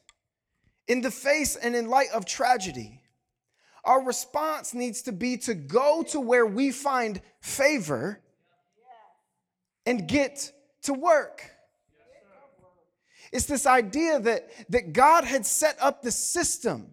in 0.86 1.00
the 1.00 1.10
face 1.10 1.56
and 1.56 1.74
in 1.74 1.88
light 1.88 2.08
of 2.12 2.26
tragedy, 2.26 3.00
our 3.82 4.04
response 4.04 4.74
needs 4.74 5.02
to 5.02 5.12
be 5.12 5.38
to 5.38 5.54
go 5.54 6.04
to 6.10 6.20
where 6.20 6.44
we 6.44 6.70
find 6.70 7.22
favor 7.40 8.20
and 9.86 10.06
get 10.06 10.52
to 10.82 10.92
work. 10.92 11.50
It's 13.32 13.46
this 13.46 13.64
idea 13.64 14.20
that, 14.20 14.50
that 14.68 14.92
God 14.92 15.24
had 15.24 15.46
set 15.46 15.78
up 15.80 16.02
the 16.02 16.12
system 16.12 16.88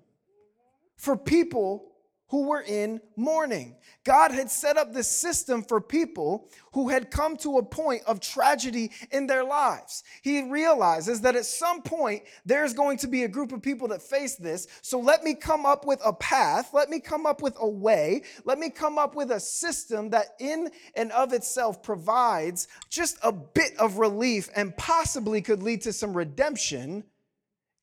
for 0.95 1.17
people 1.17 1.92
who 2.33 2.47
were 2.47 2.63
in 2.63 2.99
mourning. 3.15 3.75
God 4.03 4.31
had 4.31 4.49
set 4.49 4.75
up 4.75 4.91
this 4.91 5.07
system 5.07 5.61
for 5.61 5.79
people 5.79 6.49
who 6.71 6.89
had 6.89 7.11
come 7.11 7.37
to 7.37 7.59
a 7.59 7.63
point 7.63 8.01
of 8.07 8.19
tragedy 8.21 8.89
in 9.11 9.27
their 9.27 9.43
lives. 9.43 10.03
He 10.23 10.41
realizes 10.41 11.21
that 11.21 11.35
at 11.35 11.45
some 11.45 11.83
point 11.83 12.23
there's 12.43 12.73
going 12.73 12.97
to 12.97 13.07
be 13.07 13.21
a 13.21 13.27
group 13.27 13.51
of 13.51 13.61
people 13.61 13.87
that 13.89 14.01
face 14.01 14.35
this. 14.35 14.65
So 14.81 14.99
let 14.99 15.23
me 15.23 15.35
come 15.35 15.63
up 15.67 15.85
with 15.85 16.01
a 16.03 16.11
path, 16.11 16.71
let 16.73 16.89
me 16.89 16.99
come 16.99 17.27
up 17.27 17.43
with 17.43 17.55
a 17.59 17.69
way, 17.69 18.23
let 18.45 18.57
me 18.57 18.71
come 18.71 18.97
up 18.97 19.13
with 19.13 19.29
a 19.29 19.39
system 19.39 20.09
that 20.09 20.29
in 20.39 20.71
and 20.95 21.11
of 21.11 21.33
itself 21.33 21.83
provides 21.83 22.67
just 22.89 23.19
a 23.21 23.31
bit 23.31 23.77
of 23.77 23.99
relief 23.99 24.49
and 24.55 24.75
possibly 24.75 25.39
could 25.39 25.61
lead 25.61 25.83
to 25.83 25.93
some 25.93 26.17
redemption 26.17 27.03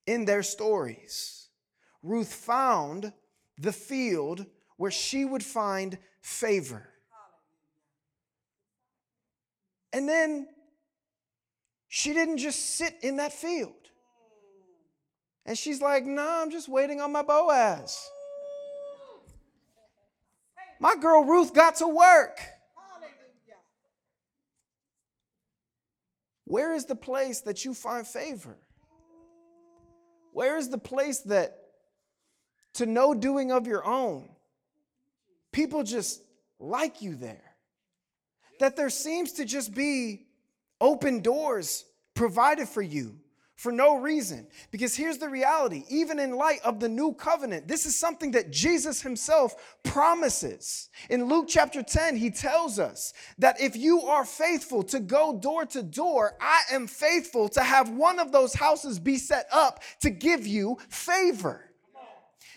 in 0.09 0.25
their 0.25 0.43
stories. 0.43 1.51
Ruth 2.03 2.35
found 2.35 3.13
the 3.61 3.73
field 3.73 4.46
where 4.77 4.90
she 4.90 5.25
would 5.25 5.44
find 5.44 5.99
favor. 6.23 6.88
And 9.92 10.09
then 10.09 10.49
she 11.88 12.12
didn't 12.14 12.38
just 12.38 12.77
sit 12.77 12.94
in 13.03 13.16
that 13.16 13.33
field. 13.33 13.75
And 15.44 15.59
she's 15.59 15.83
like, 15.83 16.05
No, 16.05 16.23
nah, 16.23 16.42
I'm 16.42 16.51
just 16.51 16.68
waiting 16.68 17.01
on 17.01 17.12
my 17.12 17.23
Boaz. 17.23 18.09
My 20.79 20.96
girl 20.96 21.25
Ruth 21.25 21.53
got 21.53 21.77
to 21.77 21.88
work. 21.88 22.40
Where 26.44 26.75
is 26.75 26.85
the 26.85 26.96
place 26.96 27.42
that 27.42 27.64
you 27.64 27.75
find 27.75 28.07
favor? 28.07 28.57
Where 30.33 30.57
is 30.57 30.68
the 30.68 30.79
place 30.79 31.20
that, 31.20 31.60
to 32.75 32.87
no 32.87 33.15
doing 33.15 33.53
of 33.53 33.67
your 33.67 33.85
own, 33.85 34.29
people 35.53 35.83
just 35.83 36.23
like 36.59 37.03
you 37.03 37.15
there? 37.15 37.55
That 38.59 38.77
there 38.77 38.91
seems 38.91 39.33
to 39.33 39.45
just 39.45 39.75
be 39.75 40.27
open 40.81 41.21
doors 41.21 41.85
provided 42.15 42.69
for 42.69 42.83
you 42.83 43.17
for 43.61 43.73
no 43.73 43.99
reason. 43.99 44.47
Because 44.71 44.97
here's 44.97 45.19
the 45.19 45.29
reality 45.29 45.85
even 45.91 46.19
in 46.19 46.35
light 46.35 46.61
of 46.65 46.81
the 46.81 46.89
new 46.89 47.13
covenant, 47.13 47.69
this 47.69 47.85
is 47.85 47.95
something 47.95 48.31
that 48.31 48.51
Jesus 48.51 49.03
himself 49.03 49.77
promises. 49.83 50.89
In 51.11 51.25
Luke 51.25 51.47
chapter 51.47 51.83
10, 51.83 52.17
he 52.17 52.31
tells 52.31 52.79
us 52.79 53.13
that 53.39 53.61
if 53.61 53.77
you 53.77 54.01
are 54.03 54.25
faithful 54.25 54.83
to 54.85 54.99
go 54.99 55.39
door 55.39 55.67
to 55.67 55.83
door, 55.83 56.37
I 56.41 56.63
am 56.73 56.87
faithful 56.87 57.51
to 57.51 57.63
have 57.63 57.91
one 57.91 58.19
of 58.19 58.33
those 58.33 58.55
houses 58.55 58.99
be 58.99 59.19
set 59.19 59.47
up 59.53 59.83
to 60.01 60.09
give 60.09 60.47
you 60.47 60.79
favor. 60.89 61.70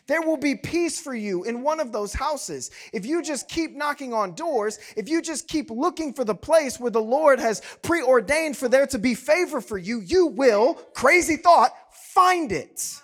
There 0.08 0.22
will 0.22 0.38
be 0.38 0.56
peace 0.56 1.00
for 1.00 1.16
you 1.16 1.44
in 1.44 1.64
one 1.64 1.80
of 1.80 1.92
those 1.92 2.14
houses. 2.14 2.72
If 2.92 3.06
you 3.06 3.22
just 3.22 3.48
keep 3.48 3.76
knocking 3.76 4.14
on 4.14 4.36
doors, 4.36 4.78
if 4.98 5.08
you 5.08 5.22
just 5.22 5.48
keep 5.48 5.70
looking 5.70 6.14
for 6.14 6.26
the 6.26 6.36
place 6.36 6.80
where 6.80 6.92
the 6.92 7.02
Lord 7.02 7.40
has 7.40 7.62
preordained 7.82 8.58
for 8.58 8.68
there 8.68 8.88
to 8.88 9.00
be 9.00 9.16
favor 9.16 9.62
for 9.62 9.78
you, 9.78 10.02
you 10.02 10.28
will, 10.28 10.74
crazy 10.94 11.38
thought, 11.38 11.72
find 11.92 12.52
it. 12.52 13.00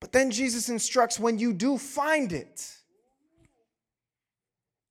But 0.00 0.12
then 0.12 0.30
Jesus 0.30 0.68
instructs 0.68 1.20
when 1.20 1.38
you 1.38 1.52
do 1.52 1.76
find 1.76 2.32
it, 2.32 2.74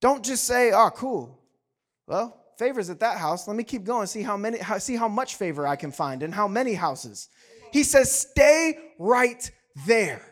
don't 0.01 0.23
just 0.23 0.45
say, 0.45 0.71
oh, 0.71 0.89
cool. 0.95 1.39
Well, 2.07 2.41
favors 2.57 2.89
at 2.89 2.99
that 2.99 3.17
house. 3.17 3.47
Let 3.47 3.57
me 3.57 3.63
keep 3.63 3.83
going, 3.83 4.07
see 4.07 4.21
how 4.21 4.37
many, 4.37 4.59
see 4.79 4.95
how 4.95 5.07
much 5.07 5.35
favor 5.35 5.67
I 5.67 5.75
can 5.75 5.91
find 5.91 6.21
and 6.23 6.33
how 6.33 6.47
many 6.47 6.75
houses. 6.75 7.29
He 7.71 7.83
says, 7.83 8.11
stay 8.11 8.77
right 8.99 9.49
there. 9.85 10.25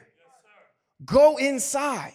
Go 1.05 1.37
inside. 1.37 2.13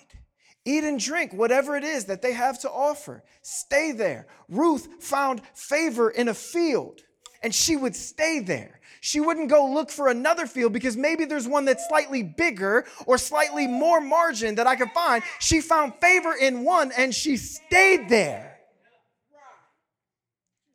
Eat 0.65 0.85
and 0.85 0.99
drink 0.99 1.33
whatever 1.33 1.77
it 1.77 1.85
is 1.85 2.07
that 2.07 2.23
they 2.23 2.33
have 2.33 2.61
to 2.61 2.71
offer. 2.71 3.23
Stay 3.43 3.93
there. 3.93 4.27
Ruth 4.49 5.03
found 5.03 5.43
favor 5.55 6.11
in 6.11 6.29
a 6.29 6.35
field 6.35 7.03
and 7.43 7.55
she 7.55 7.77
would 7.77 7.95
stay 7.95 8.41
there. 8.41 8.81
She 9.03 9.21
wouldn't 9.21 9.51
go 9.51 9.71
look 9.71 9.91
for 9.91 10.09
another 10.09 10.47
field 10.47 10.73
because 10.73 10.97
maybe 10.97 11.27
there's 11.27 11.47
one 11.47 11.67
that's 11.67 11.87
slightly 11.89 12.23
bigger 12.23 12.87
or 13.05 13.19
slightly 13.19 13.67
more 13.67 14.01
margin 14.01 14.55
that 14.55 14.67
I 14.67 14.77
could 14.77 14.91
find. 14.93 15.23
She 15.41 15.61
found 15.61 15.93
favor 16.01 16.33
in 16.33 16.65
one 16.65 16.91
and 16.97 17.15
she 17.15 17.37
stayed 17.37 18.09
there. 18.09 18.59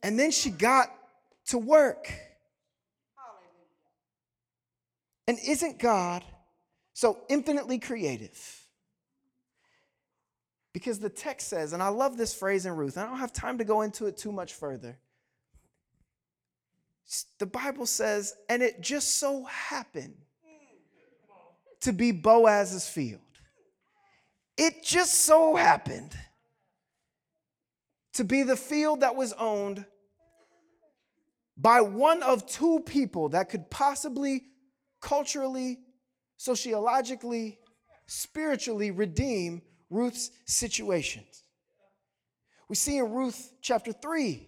And 0.03 0.19
then 0.19 0.29
she 0.29 0.51
got 0.51 0.93
to 1.47 1.57
work. 1.57 2.13
And 5.30 5.38
isn't 5.46 5.78
God 5.78 6.26
so 6.94 7.20
infinitely 7.30 7.78
creative? 7.78 8.65
Because 10.74 10.98
the 10.98 11.10
text 11.10 11.50
says, 11.50 11.72
and 11.72 11.84
I 11.84 11.89
love 11.89 12.18
this 12.18 12.34
phrase 12.34 12.65
in 12.65 12.76
Ruth, 12.76 12.98
I 12.98 13.06
don't 13.06 13.20
have 13.20 13.32
time 13.32 13.60
to 13.60 13.63
go 13.63 13.84
into 13.84 14.08
it 14.08 14.18
too 14.18 14.32
much 14.32 14.56
further. 14.56 14.98
The 17.38 17.46
Bible 17.46 17.86
says, 17.86 18.34
and 18.50 18.63
it 18.63 18.82
just 18.82 19.18
so 19.18 19.44
happened 19.44 20.18
to 21.82 21.94
be 21.94 22.12
Boaz's 22.12 22.88
field. 22.88 23.22
It 24.58 24.84
just 24.84 25.13
so 25.13 25.56
happened 25.56 26.18
to 28.13 28.24
be 28.24 28.42
the 28.42 28.58
field 28.58 29.02
that 29.02 29.15
was 29.15 29.34
owned 29.34 29.86
by 31.56 31.82
one 31.82 32.24
of 32.24 32.48
two 32.48 32.80
people 32.80 33.30
that 33.30 33.50
could 33.50 33.70
possibly 33.70 34.46
culturally, 35.01 35.79
sociologically, 36.38 37.59
spiritually 38.07 38.91
redeem 38.91 39.62
Ruth's 39.89 40.31
situations. 40.45 41.43
We 42.67 42.75
see 42.75 42.97
in 42.97 43.12
Ruth 43.12 43.53
chapter 43.62 43.91
3, 43.91 44.47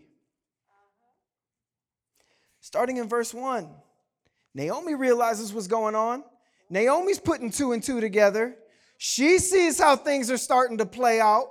starting 2.60 2.98
in 2.98 3.10
verse 3.10 3.34
1, 3.34 3.68
Naomi 4.54 4.96
realizes 4.96 5.54
what's 5.54 5.68
going 5.68 5.96
on. 5.96 6.24
Naomi's 6.70 7.20
putting 7.20 7.52
two 7.52 7.72
and 7.72 7.82
two 7.82 8.00
together. 8.00 8.56
She 8.98 9.40
sees 9.40 9.80
how 9.80 9.96
things 9.96 10.30
are 10.30 10.38
starting 10.38 10.78
to 10.78 10.86
play 10.86 11.20
out. 11.20 11.48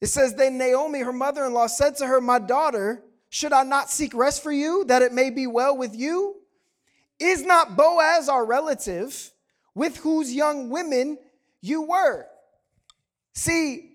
It 0.00 0.06
says, 0.06 0.34
Then 0.34 0.58
Naomi, 0.58 1.00
her 1.00 1.12
mother 1.12 1.44
in 1.44 1.52
law, 1.52 1.66
said 1.66 1.96
to 1.96 2.06
her, 2.06 2.20
My 2.20 2.38
daughter, 2.38 3.02
should 3.28 3.52
I 3.52 3.64
not 3.64 3.90
seek 3.90 4.14
rest 4.14 4.42
for 4.42 4.52
you, 4.52 4.84
that 4.86 5.02
it 5.02 5.12
may 5.12 5.30
be 5.30 5.46
well 5.46 5.76
with 5.76 5.94
you? 5.94 6.36
Is 7.18 7.44
not 7.44 7.76
Boaz 7.76 8.28
our 8.28 8.44
relative 8.44 9.30
with 9.74 9.96
whose 9.98 10.32
young 10.32 10.70
women 10.70 11.18
you 11.60 11.82
were? 11.82 12.26
See, 13.34 13.90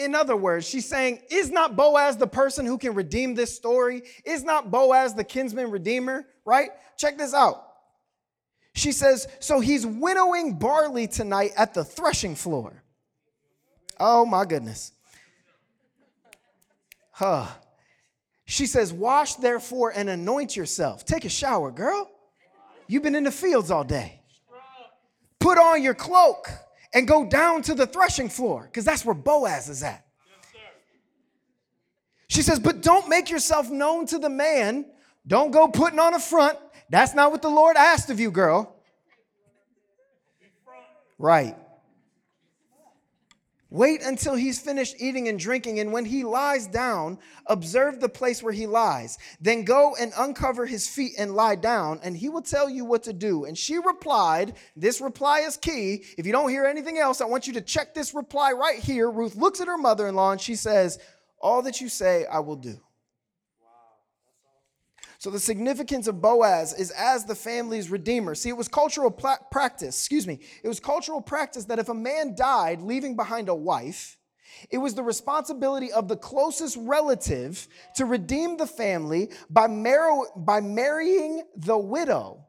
in 0.00 0.14
other 0.14 0.36
words, 0.36 0.68
she's 0.68 0.88
saying, 0.88 1.20
Is 1.30 1.50
not 1.50 1.76
Boaz 1.76 2.16
the 2.16 2.26
person 2.26 2.66
who 2.66 2.78
can 2.78 2.94
redeem 2.94 3.34
this 3.34 3.54
story? 3.54 4.02
Is 4.24 4.44
not 4.44 4.70
Boaz 4.70 5.14
the 5.14 5.24
kinsman 5.24 5.70
redeemer? 5.70 6.26
Right? 6.44 6.70
Check 6.96 7.18
this 7.18 7.34
out. 7.34 7.66
She 8.74 8.92
says, 8.92 9.26
So 9.40 9.60
he's 9.60 9.84
winnowing 9.84 10.58
barley 10.58 11.06
tonight 11.06 11.52
at 11.56 11.74
the 11.74 11.84
threshing 11.84 12.34
floor. 12.34 12.82
Oh 13.98 14.24
my 14.24 14.44
goodness. 14.44 14.92
Huh. 17.10 17.46
She 18.50 18.66
says, 18.66 18.92
Wash 18.92 19.36
therefore 19.36 19.92
and 19.94 20.10
anoint 20.10 20.56
yourself. 20.56 21.04
Take 21.04 21.24
a 21.24 21.28
shower, 21.28 21.70
girl. 21.70 22.10
You've 22.88 23.04
been 23.04 23.14
in 23.14 23.22
the 23.22 23.30
fields 23.30 23.70
all 23.70 23.84
day. 23.84 24.22
Put 25.38 25.56
on 25.56 25.84
your 25.84 25.94
cloak 25.94 26.50
and 26.92 27.06
go 27.06 27.24
down 27.24 27.62
to 27.62 27.76
the 27.76 27.86
threshing 27.86 28.28
floor 28.28 28.64
because 28.64 28.84
that's 28.84 29.04
where 29.04 29.14
Boaz 29.14 29.68
is 29.68 29.84
at. 29.84 30.04
She 32.26 32.42
says, 32.42 32.58
But 32.58 32.82
don't 32.82 33.08
make 33.08 33.30
yourself 33.30 33.70
known 33.70 34.06
to 34.06 34.18
the 34.18 34.28
man. 34.28 34.84
Don't 35.28 35.52
go 35.52 35.68
putting 35.68 36.00
on 36.00 36.14
a 36.14 36.20
front. 36.20 36.58
That's 36.88 37.14
not 37.14 37.30
what 37.30 37.42
the 37.42 37.48
Lord 37.48 37.76
asked 37.76 38.10
of 38.10 38.18
you, 38.18 38.32
girl. 38.32 38.74
Right. 41.18 41.56
Wait 43.70 44.02
until 44.02 44.34
he's 44.34 44.60
finished 44.60 44.96
eating 44.98 45.28
and 45.28 45.38
drinking, 45.38 45.78
and 45.78 45.92
when 45.92 46.04
he 46.04 46.24
lies 46.24 46.66
down, 46.66 47.16
observe 47.46 48.00
the 48.00 48.08
place 48.08 48.42
where 48.42 48.52
he 48.52 48.66
lies. 48.66 49.16
Then 49.40 49.64
go 49.64 49.94
and 49.98 50.12
uncover 50.18 50.66
his 50.66 50.88
feet 50.88 51.12
and 51.16 51.36
lie 51.36 51.54
down, 51.54 52.00
and 52.02 52.16
he 52.16 52.28
will 52.28 52.42
tell 52.42 52.68
you 52.68 52.84
what 52.84 53.04
to 53.04 53.12
do. 53.12 53.44
And 53.44 53.56
she 53.56 53.78
replied, 53.78 54.54
This 54.74 55.00
reply 55.00 55.40
is 55.40 55.56
key. 55.56 56.04
If 56.18 56.26
you 56.26 56.32
don't 56.32 56.50
hear 56.50 56.66
anything 56.66 56.98
else, 56.98 57.20
I 57.20 57.26
want 57.26 57.46
you 57.46 57.52
to 57.54 57.60
check 57.60 57.94
this 57.94 58.12
reply 58.12 58.52
right 58.52 58.80
here. 58.80 59.08
Ruth 59.08 59.36
looks 59.36 59.60
at 59.60 59.68
her 59.68 59.78
mother 59.78 60.08
in 60.08 60.16
law 60.16 60.32
and 60.32 60.40
she 60.40 60.56
says, 60.56 60.98
All 61.40 61.62
that 61.62 61.80
you 61.80 61.88
say, 61.88 62.26
I 62.26 62.40
will 62.40 62.56
do. 62.56 62.80
So 65.20 65.28
the 65.28 65.38
significance 65.38 66.06
of 66.06 66.22
Boaz 66.22 66.72
is 66.72 66.90
as 66.92 67.26
the 67.26 67.34
family's 67.34 67.90
redeemer. 67.90 68.34
See, 68.34 68.48
it 68.48 68.56
was 68.56 68.68
cultural 68.68 69.10
practice, 69.10 69.94
excuse 69.94 70.26
me, 70.26 70.40
it 70.64 70.66
was 70.66 70.80
cultural 70.80 71.20
practice 71.20 71.66
that 71.66 71.78
if 71.78 71.90
a 71.90 71.94
man 71.94 72.34
died 72.34 72.80
leaving 72.80 73.16
behind 73.16 73.50
a 73.50 73.54
wife, 73.54 74.16
it 74.70 74.78
was 74.78 74.94
the 74.94 75.02
responsibility 75.02 75.92
of 75.92 76.08
the 76.08 76.16
closest 76.16 76.78
relative 76.80 77.68
to 77.96 78.06
redeem 78.06 78.56
the 78.56 78.66
family 78.66 79.30
by, 79.50 79.66
mar- 79.66 80.32
by 80.36 80.62
marrying 80.62 81.42
the 81.54 81.76
widow, 81.76 82.46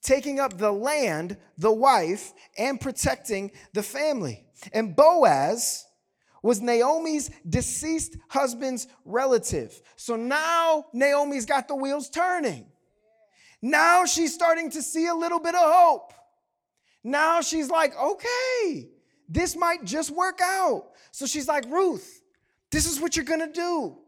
taking 0.00 0.38
up 0.38 0.58
the 0.58 0.70
land, 0.70 1.36
the 1.58 1.72
wife, 1.72 2.32
and 2.56 2.80
protecting 2.80 3.50
the 3.72 3.82
family. 3.82 4.46
And 4.72 4.94
Boaz 4.94 5.85
was 6.46 6.60
Naomi's 6.60 7.28
deceased 7.48 8.16
husband's 8.28 8.86
relative. 9.04 9.82
So 9.96 10.14
now 10.14 10.86
Naomi's 10.92 11.44
got 11.44 11.66
the 11.66 11.74
wheels 11.74 12.08
turning. 12.08 12.66
Now 13.60 14.04
she's 14.04 14.32
starting 14.32 14.70
to 14.70 14.80
see 14.80 15.08
a 15.08 15.14
little 15.14 15.40
bit 15.40 15.56
of 15.56 15.62
hope. 15.64 16.12
Now 17.02 17.40
she's 17.40 17.68
like, 17.68 17.98
okay, 17.98 18.90
this 19.28 19.56
might 19.56 19.82
just 19.84 20.12
work 20.12 20.38
out. 20.40 20.90
So 21.10 21.26
she's 21.26 21.48
like, 21.48 21.64
Ruth, 21.64 22.22
this 22.70 22.86
is 22.86 23.00
what 23.00 23.16
you're 23.16 23.24
gonna 23.24 23.52
do. 23.52 23.98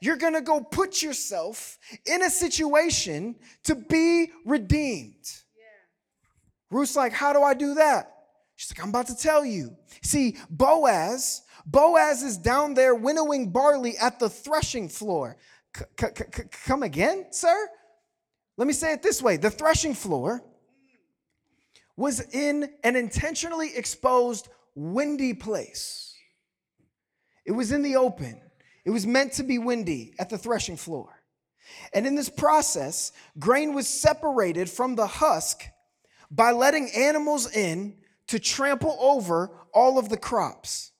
You're 0.00 0.18
gonna 0.18 0.40
go 0.40 0.60
put 0.60 1.02
yourself 1.02 1.80
in 2.06 2.22
a 2.22 2.30
situation 2.30 3.34
to 3.64 3.74
be 3.74 4.30
redeemed. 4.44 5.32
Yeah. 5.56 6.76
Ruth's 6.78 6.94
like, 6.94 7.12
how 7.12 7.32
do 7.32 7.42
I 7.42 7.54
do 7.54 7.74
that? 7.74 8.14
She's 8.54 8.70
like, 8.72 8.84
I'm 8.84 8.90
about 8.90 9.08
to 9.08 9.16
tell 9.16 9.44
you. 9.44 9.76
See, 10.02 10.36
Boaz 10.48 11.42
Boaz 11.70 12.22
is 12.22 12.38
down 12.38 12.72
there 12.72 12.94
winnowing 12.94 13.50
barley 13.50 13.94
at 13.98 14.18
the 14.18 14.30
threshing 14.30 14.88
floor. 14.88 15.36
Come 16.64 16.82
again, 16.82 17.26
sir? 17.30 17.68
Let 18.56 18.66
me 18.66 18.72
say 18.72 18.94
it 18.94 19.02
this 19.02 19.20
way 19.20 19.36
the 19.36 19.50
threshing 19.50 19.92
floor 19.94 20.42
was 21.94 22.20
in 22.32 22.70
an 22.84 22.96
intentionally 22.96 23.76
exposed, 23.76 24.48
windy 24.74 25.34
place. 25.34 26.14
It 27.44 27.52
was 27.52 27.70
in 27.70 27.82
the 27.82 27.96
open. 27.96 28.40
It 28.86 28.90
was 28.90 29.06
meant 29.06 29.34
to 29.34 29.42
be 29.42 29.58
windy 29.58 30.14
at 30.18 30.30
the 30.30 30.38
threshing 30.38 30.76
floor. 30.76 31.22
And 31.92 32.06
in 32.06 32.14
this 32.14 32.30
process, 32.30 33.12
grain 33.38 33.74
was 33.74 33.86
separated 33.86 34.70
from 34.70 34.94
the 34.94 35.06
husk 35.06 35.64
by 36.30 36.52
letting 36.52 36.88
animals 36.96 37.54
in 37.54 37.98
to 38.28 38.38
trample 38.38 38.96
over 39.00 39.50
all 39.74 39.98
of 39.98 40.08
the 40.08 40.16
crops. 40.16 40.92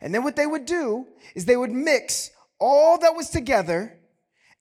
And 0.00 0.14
then 0.14 0.24
what 0.24 0.36
they 0.36 0.46
would 0.46 0.66
do 0.66 1.06
is 1.34 1.44
they 1.44 1.56
would 1.56 1.72
mix 1.72 2.30
all 2.58 2.98
that 2.98 3.14
was 3.14 3.30
together 3.30 3.98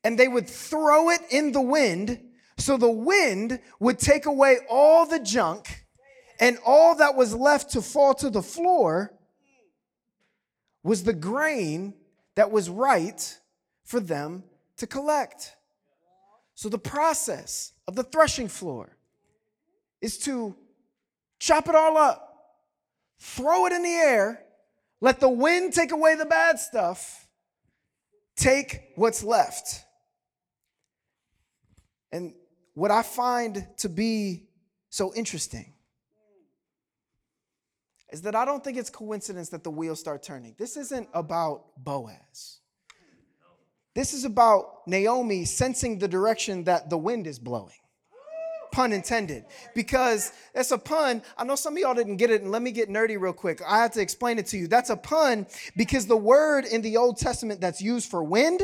and 0.03 0.17
they 0.17 0.27
would 0.27 0.47
throw 0.47 1.09
it 1.09 1.21
in 1.29 1.51
the 1.51 1.61
wind 1.61 2.19
so 2.57 2.77
the 2.77 2.89
wind 2.89 3.59
would 3.79 3.99
take 3.99 4.25
away 4.25 4.59
all 4.69 5.05
the 5.05 5.19
junk 5.19 5.85
and 6.39 6.57
all 6.65 6.95
that 6.95 7.15
was 7.15 7.33
left 7.33 7.71
to 7.71 7.81
fall 7.81 8.13
to 8.15 8.29
the 8.29 8.41
floor 8.41 9.13
was 10.83 11.03
the 11.03 11.13
grain 11.13 11.93
that 12.35 12.51
was 12.51 12.69
right 12.69 13.39
for 13.83 13.99
them 13.99 14.43
to 14.77 14.87
collect. 14.87 15.55
So 16.53 16.69
the 16.69 16.77
process 16.77 17.73
of 17.87 17.95
the 17.95 18.03
threshing 18.03 18.47
floor 18.47 18.95
is 20.01 20.17
to 20.19 20.55
chop 21.39 21.67
it 21.67 21.75
all 21.75 21.97
up, 21.97 22.55
throw 23.19 23.65
it 23.65 23.73
in 23.73 23.83
the 23.83 23.89
air, 23.89 24.44
let 25.05 25.19
the 25.19 25.29
wind 25.29 25.71
take 25.71 25.91
away 25.91 26.15
the 26.15 26.25
bad 26.25 26.57
stuff, 26.57 27.27
take 28.35 28.81
what's 28.95 29.23
left. 29.23 29.85
And 32.11 32.33
what 32.73 32.89
I 32.89 33.03
find 33.03 33.67
to 33.77 33.87
be 33.87 34.49
so 34.89 35.13
interesting 35.13 35.75
is 38.09 38.23
that 38.23 38.33
I 38.33 38.45
don't 38.45 38.63
think 38.63 38.77
it's 38.77 38.89
coincidence 38.89 39.49
that 39.49 39.63
the 39.63 39.69
wheels 39.69 39.99
start 39.99 40.23
turning. 40.23 40.55
This 40.57 40.75
isn't 40.75 41.07
about 41.13 41.65
Boaz. 41.77 42.61
This 43.93 44.11
is 44.11 44.25
about 44.25 44.87
Naomi 44.87 45.45
sensing 45.45 45.99
the 45.99 46.07
direction 46.07 46.63
that 46.63 46.89
the 46.89 46.97
wind 46.97 47.27
is 47.27 47.37
blowing. 47.37 47.77
Pun 48.71 48.91
intended. 48.91 49.45
Because 49.73 50.32
that's 50.54 50.71
a 50.71 50.78
pun. 50.78 51.21
I 51.38 51.43
know 51.43 51.56
some 51.56 51.73
of 51.73 51.80
y'all 51.80 51.93
didn't 51.93 52.17
get 52.17 52.30
it, 52.30 52.41
and 52.41 52.51
let 52.51 52.62
me 52.62 52.71
get 52.71 52.89
nerdy 52.89 53.19
real 53.19 53.34
quick. 53.34 53.62
I 53.67 53.82
have 53.82 53.91
to 53.91 54.01
explain 54.01 54.39
it 54.39 54.47
to 54.47 54.58
you. 54.58 54.67
That's 54.67 54.89
a 54.89 54.97
pun 54.97 55.47
because 55.75 56.08
the 56.08 56.17
word 56.17 56.65
in 56.65 56.82
the 56.82 56.97
Old 56.97 57.17
Testament 57.17 57.62
that's 57.62 57.82
used 57.82 58.10
for 58.10 58.23
wind 58.23 58.62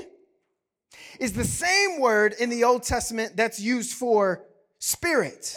is 1.19 1.33
the 1.33 1.45
same 1.45 1.99
word 1.99 2.35
in 2.39 2.49
the 2.49 2.63
Old 2.63 2.83
Testament 2.83 3.35
that's 3.35 3.59
used 3.59 3.93
for 3.93 4.43
spirit. 4.79 5.55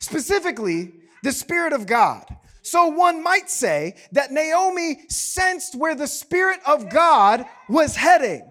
Specifically, 0.00 0.92
the 1.22 1.32
Spirit 1.32 1.72
of 1.72 1.86
God. 1.86 2.24
So 2.62 2.86
one 2.86 3.22
might 3.22 3.50
say 3.50 3.96
that 4.12 4.30
Naomi 4.30 5.00
sensed 5.08 5.74
where 5.74 5.94
the 5.94 6.06
Spirit 6.06 6.60
of 6.66 6.90
God 6.90 7.46
was 7.68 7.96
heading 7.96 8.48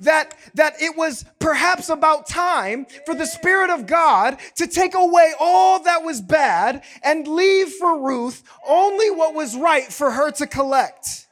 that, 0.00 0.34
that 0.54 0.80
it 0.80 0.96
was 0.96 1.24
perhaps 1.38 1.88
about 1.88 2.26
time 2.26 2.86
for 3.06 3.14
the 3.14 3.26
Spirit 3.26 3.70
of 3.70 3.86
God 3.86 4.38
to 4.56 4.66
take 4.66 4.94
away 4.94 5.32
all 5.38 5.82
that 5.84 6.02
was 6.02 6.20
bad 6.20 6.82
and 7.02 7.26
leave 7.26 7.68
for 7.68 8.00
Ruth 8.00 8.42
only 8.66 9.10
what 9.10 9.34
was 9.34 9.56
right 9.56 9.92
for 9.92 10.10
her 10.10 10.30
to 10.32 10.46
collect. 10.46 11.27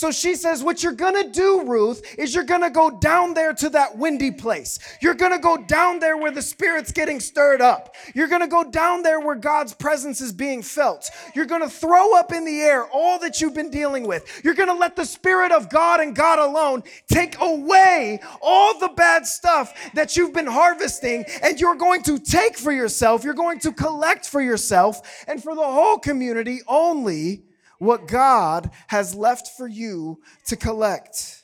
So 0.00 0.10
she 0.10 0.34
says, 0.34 0.62
What 0.62 0.82
you're 0.82 0.92
gonna 0.92 1.28
do, 1.28 1.62
Ruth, 1.66 2.18
is 2.18 2.34
you're 2.34 2.42
gonna 2.42 2.70
go 2.70 2.88
down 2.88 3.34
there 3.34 3.52
to 3.52 3.68
that 3.68 3.98
windy 3.98 4.30
place. 4.30 4.78
You're 5.02 5.12
gonna 5.12 5.38
go 5.38 5.58
down 5.58 5.98
there 5.98 6.16
where 6.16 6.30
the 6.30 6.40
Spirit's 6.40 6.90
getting 6.90 7.20
stirred 7.20 7.60
up. 7.60 7.94
You're 8.14 8.26
gonna 8.26 8.48
go 8.48 8.64
down 8.64 9.02
there 9.02 9.20
where 9.20 9.34
God's 9.34 9.74
presence 9.74 10.22
is 10.22 10.32
being 10.32 10.62
felt. 10.62 11.10
You're 11.34 11.44
gonna 11.44 11.68
throw 11.68 12.16
up 12.18 12.32
in 12.32 12.46
the 12.46 12.62
air 12.62 12.86
all 12.86 13.18
that 13.18 13.42
you've 13.42 13.52
been 13.52 13.70
dealing 13.70 14.06
with. 14.06 14.40
You're 14.42 14.54
gonna 14.54 14.72
let 14.72 14.96
the 14.96 15.04
Spirit 15.04 15.52
of 15.52 15.68
God 15.68 16.00
and 16.00 16.16
God 16.16 16.38
alone 16.38 16.82
take 17.06 17.38
away 17.38 18.20
all 18.40 18.78
the 18.78 18.88
bad 18.96 19.26
stuff 19.26 19.74
that 19.92 20.16
you've 20.16 20.32
been 20.32 20.46
harvesting, 20.46 21.26
and 21.42 21.60
you're 21.60 21.74
going 21.74 22.02
to 22.04 22.18
take 22.18 22.56
for 22.56 22.72
yourself, 22.72 23.22
you're 23.22 23.34
going 23.34 23.60
to 23.60 23.70
collect 23.70 24.26
for 24.26 24.40
yourself, 24.40 25.26
and 25.28 25.42
for 25.42 25.54
the 25.54 25.62
whole 25.62 25.98
community 25.98 26.60
only 26.66 27.42
what 27.80 28.06
God 28.06 28.70
has 28.88 29.14
left 29.14 29.48
for 29.56 29.66
you 29.66 30.20
to 30.46 30.54
collect. 30.54 31.42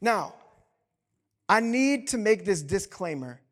Now, 0.00 0.34
I 1.48 1.60
need 1.60 2.08
to 2.08 2.18
make 2.18 2.46
this 2.46 2.62
disclaimer 2.62 3.42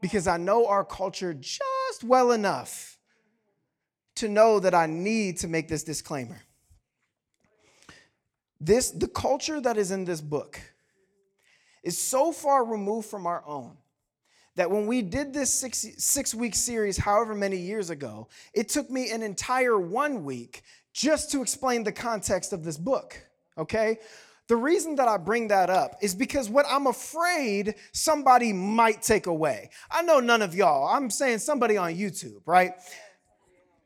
because 0.00 0.26
I 0.26 0.38
know 0.38 0.66
our 0.66 0.84
culture 0.84 1.32
just 1.32 2.02
well 2.02 2.32
enough 2.32 2.98
to 4.16 4.28
know 4.28 4.58
that 4.58 4.74
I 4.74 4.86
need 4.86 5.38
to 5.38 5.48
make 5.48 5.68
this 5.68 5.84
disclaimer. 5.84 6.42
This 8.60 8.90
the 8.90 9.08
culture 9.08 9.60
that 9.60 9.76
is 9.76 9.92
in 9.92 10.04
this 10.04 10.20
book 10.20 10.58
is 11.84 11.96
so 11.96 12.32
far 12.32 12.64
removed 12.64 13.08
from 13.08 13.24
our 13.24 13.44
own 13.46 13.76
that 14.56 14.70
when 14.70 14.86
we 14.86 15.02
did 15.02 15.32
this 15.32 15.52
six, 15.52 15.86
six 15.98 16.34
week 16.34 16.54
series, 16.54 16.96
however 16.96 17.34
many 17.34 17.58
years 17.58 17.90
ago, 17.90 18.28
it 18.52 18.68
took 18.68 18.90
me 18.90 19.10
an 19.10 19.22
entire 19.22 19.78
one 19.78 20.24
week 20.24 20.62
just 20.92 21.30
to 21.32 21.42
explain 21.42 21.84
the 21.84 21.92
context 21.92 22.52
of 22.52 22.64
this 22.64 22.78
book, 22.78 23.16
okay? 23.56 23.98
The 24.48 24.56
reason 24.56 24.96
that 24.96 25.08
I 25.08 25.18
bring 25.18 25.48
that 25.48 25.70
up 25.70 25.96
is 26.00 26.14
because 26.14 26.48
what 26.48 26.66
I'm 26.68 26.86
afraid 26.86 27.74
somebody 27.92 28.52
might 28.52 29.02
take 29.02 29.26
away. 29.26 29.70
I 29.90 30.02
know 30.02 30.20
none 30.20 30.40
of 30.40 30.54
y'all, 30.54 30.88
I'm 30.88 31.10
saying 31.10 31.40
somebody 31.40 31.76
on 31.76 31.94
YouTube, 31.94 32.40
right? 32.46 32.72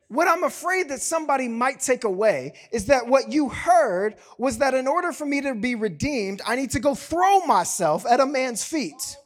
What 0.09 0.29
I'm 0.29 0.45
afraid 0.45 0.89
that 0.91 1.01
somebody 1.01 1.49
might 1.49 1.81
take 1.81 2.05
away 2.05 2.55
is 2.73 2.87
that 2.87 3.07
what 3.07 3.33
you 3.33 3.49
heard 3.49 4.17
was 4.39 4.59
that 4.59 4.75
in 4.75 4.87
order 4.87 5.13
for 5.13 5.25
me 5.25 5.41
to 5.41 5.55
be 5.55 5.77
redeemed, 5.77 6.43
I 6.47 6.57
need 6.57 6.71
to 6.73 6.81
go 6.81 6.95
throw 6.95 7.41
myself 7.47 8.05
at 8.05 8.21
a 8.21 8.27
man's 8.27 8.65
feet. 8.65 9.17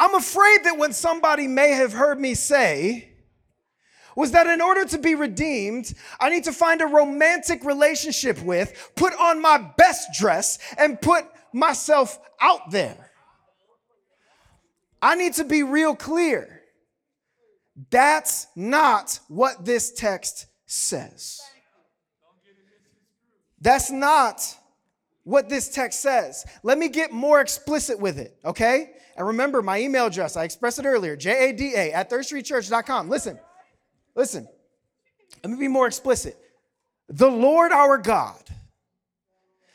I'm 0.00 0.14
afraid 0.14 0.64
that 0.64 0.78
when 0.78 0.94
somebody 0.94 1.46
may 1.46 1.72
have 1.72 1.92
heard 1.92 2.18
me 2.18 2.32
say, 2.32 3.10
was 4.16 4.32
that 4.32 4.46
in 4.46 4.62
order 4.62 4.86
to 4.86 4.98
be 4.98 5.14
redeemed, 5.14 5.92
I 6.18 6.30
need 6.30 6.44
to 6.44 6.52
find 6.52 6.80
a 6.80 6.86
romantic 6.86 7.62
relationship 7.64 8.42
with, 8.42 8.92
put 8.96 9.12
on 9.20 9.42
my 9.42 9.58
best 9.76 10.08
dress, 10.18 10.58
and 10.78 10.98
put 10.98 11.26
myself 11.52 12.18
out 12.40 12.70
there. 12.70 13.10
I 15.02 15.16
need 15.16 15.34
to 15.34 15.44
be 15.44 15.62
real 15.62 15.94
clear. 15.94 16.62
That's 17.90 18.46
not 18.56 19.20
what 19.28 19.66
this 19.66 19.92
text 19.92 20.46
says. 20.64 21.42
That's 23.60 23.90
not 23.90 24.56
what 25.24 25.48
this 25.48 25.68
text 25.68 26.00
says. 26.00 26.44
Let 26.62 26.78
me 26.78 26.88
get 26.88 27.12
more 27.12 27.40
explicit 27.40 27.98
with 27.98 28.18
it, 28.18 28.36
okay? 28.44 28.92
And 29.16 29.26
remember 29.26 29.62
my 29.62 29.80
email 29.80 30.06
address, 30.06 30.36
I 30.36 30.44
expressed 30.44 30.78
it 30.78 30.86
earlier, 30.86 31.16
J-A-D-A 31.16 31.92
at 31.92 32.10
thirdstreetchurch.com. 32.10 33.08
Listen, 33.08 33.38
listen. 34.14 34.48
Let 35.42 35.50
me 35.52 35.58
be 35.58 35.68
more 35.68 35.86
explicit. 35.86 36.36
The 37.08 37.30
Lord 37.30 37.72
our 37.72 37.98
God, 37.98 38.42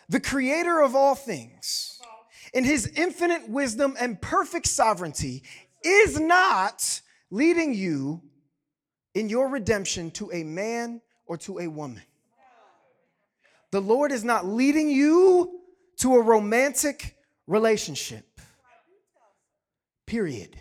the 0.10 0.20
creator 0.20 0.82
of 0.82 0.96
all 0.96 1.16
things, 1.16 2.00
in 2.54 2.64
his 2.64 2.88
infinite 2.96 3.50
wisdom 3.50 3.96
and 4.00 4.22
perfect 4.22 4.68
sovereignty, 4.68 5.44
is 5.84 6.20
not 6.20 7.02
leading 7.30 7.74
you 7.74 8.22
in 9.14 9.30
your 9.30 9.50
redemption 9.50 10.12
to 10.12 10.32
a 10.32 10.44
man 10.44 11.02
or 11.26 11.38
to 11.38 11.60
a 11.60 11.68
woman. 11.68 12.04
The 13.76 13.82
Lord 13.82 14.14
is 14.14 14.24
not 14.24 14.46
leading 14.46 14.90
you 14.90 15.60
to 15.98 16.16
a 16.16 16.22
romantic 16.22 17.18
relationship. 17.46 18.40
Period. 20.06 20.56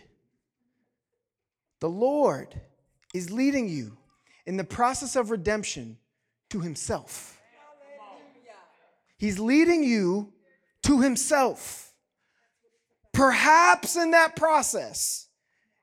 The 1.79 1.89
Lord 1.89 2.61
is 3.15 3.31
leading 3.31 3.69
you 3.69 3.97
in 4.47 4.57
the 4.57 4.65
process 4.65 5.15
of 5.15 5.31
redemption 5.31 5.97
to 6.51 6.59
Himself. 6.59 7.41
He's 9.17 9.39
leading 9.39 9.85
you 9.85 10.33
to 10.83 11.01
Himself. 11.01 11.93
Perhaps 13.13 13.95
in 13.95 14.11
that 14.11 14.35
process, 14.35 15.29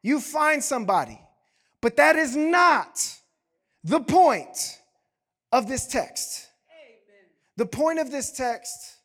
you 0.03 0.19
find 0.19 0.61
somebody, 0.61 1.21
but 1.79 1.95
that 1.95 2.17
is 2.17 2.35
not 2.35 2.99
the 3.85 4.01
point 4.01 4.81
of 5.53 5.69
this 5.69 5.87
text. 5.87 6.49
The 7.57 7.65
point 7.65 7.99
of 7.99 8.11
this 8.11 8.31
text 8.31 8.97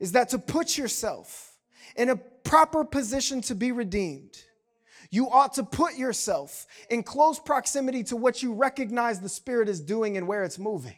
is 0.00 0.12
that 0.12 0.30
to 0.30 0.38
put 0.38 0.78
yourself 0.78 1.56
in 1.96 2.08
a 2.10 2.16
proper 2.16 2.84
position 2.84 3.40
to 3.42 3.54
be 3.54 3.72
redeemed, 3.72 4.36
you 5.10 5.30
ought 5.30 5.54
to 5.54 5.62
put 5.62 5.96
yourself 5.96 6.66
in 6.90 7.02
close 7.02 7.38
proximity 7.38 8.02
to 8.04 8.16
what 8.16 8.42
you 8.42 8.52
recognize 8.52 9.20
the 9.20 9.28
Spirit 9.28 9.68
is 9.68 9.80
doing 9.80 10.16
and 10.16 10.28
where 10.28 10.44
it's 10.44 10.58
moving. 10.58 10.96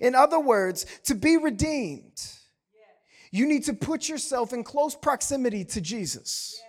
In 0.00 0.14
other 0.14 0.40
words, 0.40 0.86
to 1.04 1.14
be 1.14 1.36
redeemed, 1.36 2.22
you 3.30 3.46
need 3.46 3.64
to 3.64 3.72
put 3.72 4.08
yourself 4.08 4.52
in 4.52 4.64
close 4.64 4.94
proximity 4.94 5.64
to 5.66 5.80
Jesus. 5.80 6.60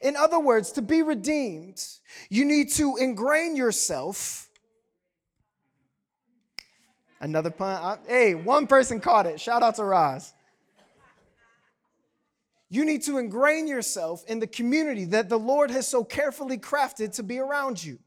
In 0.00 0.16
other 0.16 0.38
words, 0.38 0.72
to 0.72 0.82
be 0.82 1.02
redeemed, 1.02 1.84
you 2.30 2.44
need 2.44 2.70
to 2.72 2.96
ingrain 2.96 3.56
yourself. 3.56 4.48
Another 7.22 7.50
pun. 7.50 7.76
I, 7.80 7.98
hey, 8.08 8.34
one 8.34 8.66
person 8.66 9.00
caught 9.00 9.26
it. 9.26 9.40
Shout 9.40 9.62
out 9.62 9.76
to 9.76 9.84
Roz. 9.84 10.34
You 12.68 12.84
need 12.84 13.02
to 13.02 13.18
ingrain 13.18 13.68
yourself 13.68 14.24
in 14.26 14.40
the 14.40 14.46
community 14.46 15.04
that 15.06 15.28
the 15.28 15.38
Lord 15.38 15.70
has 15.70 15.86
so 15.86 16.02
carefully 16.02 16.58
crafted 16.58 17.14
to 17.16 17.22
be 17.22 17.38
around 17.38 17.82
you. 17.82 17.98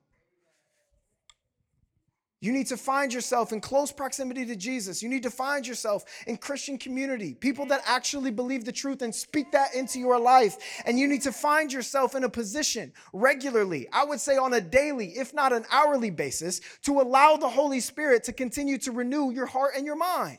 You 2.45 2.51
need 2.51 2.67
to 2.67 2.77
find 2.77 3.11
yourself 3.11 3.53
in 3.53 3.59
close 3.59 3.91
proximity 3.91 4.45
to 4.45 4.55
Jesus. 4.55 5.01
You 5.01 5.09
need 5.09 5.23
to 5.23 5.31
find 5.31 5.65
yourself 5.65 6.05
in 6.27 6.37
Christian 6.37 6.77
community, 6.77 7.33
people 7.33 7.65
that 7.65 7.81
actually 7.87 8.29
believe 8.29 8.65
the 8.65 8.71
truth 8.71 9.01
and 9.01 9.15
speak 9.15 9.51
that 9.53 9.73
into 9.73 9.97
your 9.97 10.19
life. 10.19 10.55
And 10.85 10.99
you 10.99 11.07
need 11.07 11.23
to 11.23 11.31
find 11.31 11.73
yourself 11.73 12.13
in 12.13 12.23
a 12.23 12.29
position 12.29 12.93
regularly, 13.13 13.87
I 13.91 14.05
would 14.05 14.19
say 14.19 14.37
on 14.37 14.53
a 14.53 14.61
daily, 14.61 15.07
if 15.17 15.33
not 15.33 15.53
an 15.53 15.65
hourly 15.71 16.11
basis, 16.11 16.61
to 16.83 17.01
allow 17.01 17.35
the 17.35 17.49
Holy 17.49 17.79
Spirit 17.79 18.25
to 18.25 18.31
continue 18.31 18.77
to 18.77 18.91
renew 18.91 19.31
your 19.31 19.47
heart 19.47 19.71
and 19.75 19.83
your 19.83 19.95
mind. 19.95 20.37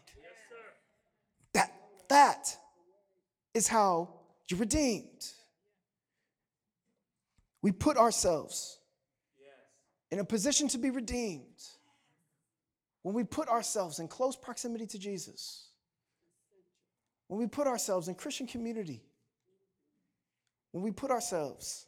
That, 1.55 1.75
that 2.09 2.57
is 3.53 3.67
how 3.67 4.11
you're 4.49 4.61
redeemed. 4.61 5.27
We 7.63 7.73
put 7.73 7.97
ourselves 7.97 8.79
in 10.13 10.21
a 10.21 10.25
position 10.25 10.69
to 10.69 10.79
be 10.79 10.91
redeemed 10.91 11.65
when 13.07 13.15
we 13.15 13.23
put 13.23 13.49
ourselves 13.49 14.01
in 14.01 14.09
close 14.09 14.35
proximity 14.35 14.85
to 14.85 14.99
Jesus, 14.99 15.69
when 17.29 17.39
we 17.39 17.47
put 17.47 17.69
ourselves 17.69 18.09
in 18.09 18.17
Christian 18.17 18.49
community, 18.49 19.01
when 20.73 20.83
we 20.83 20.91
put 20.91 21.13
ourselves 21.13 21.87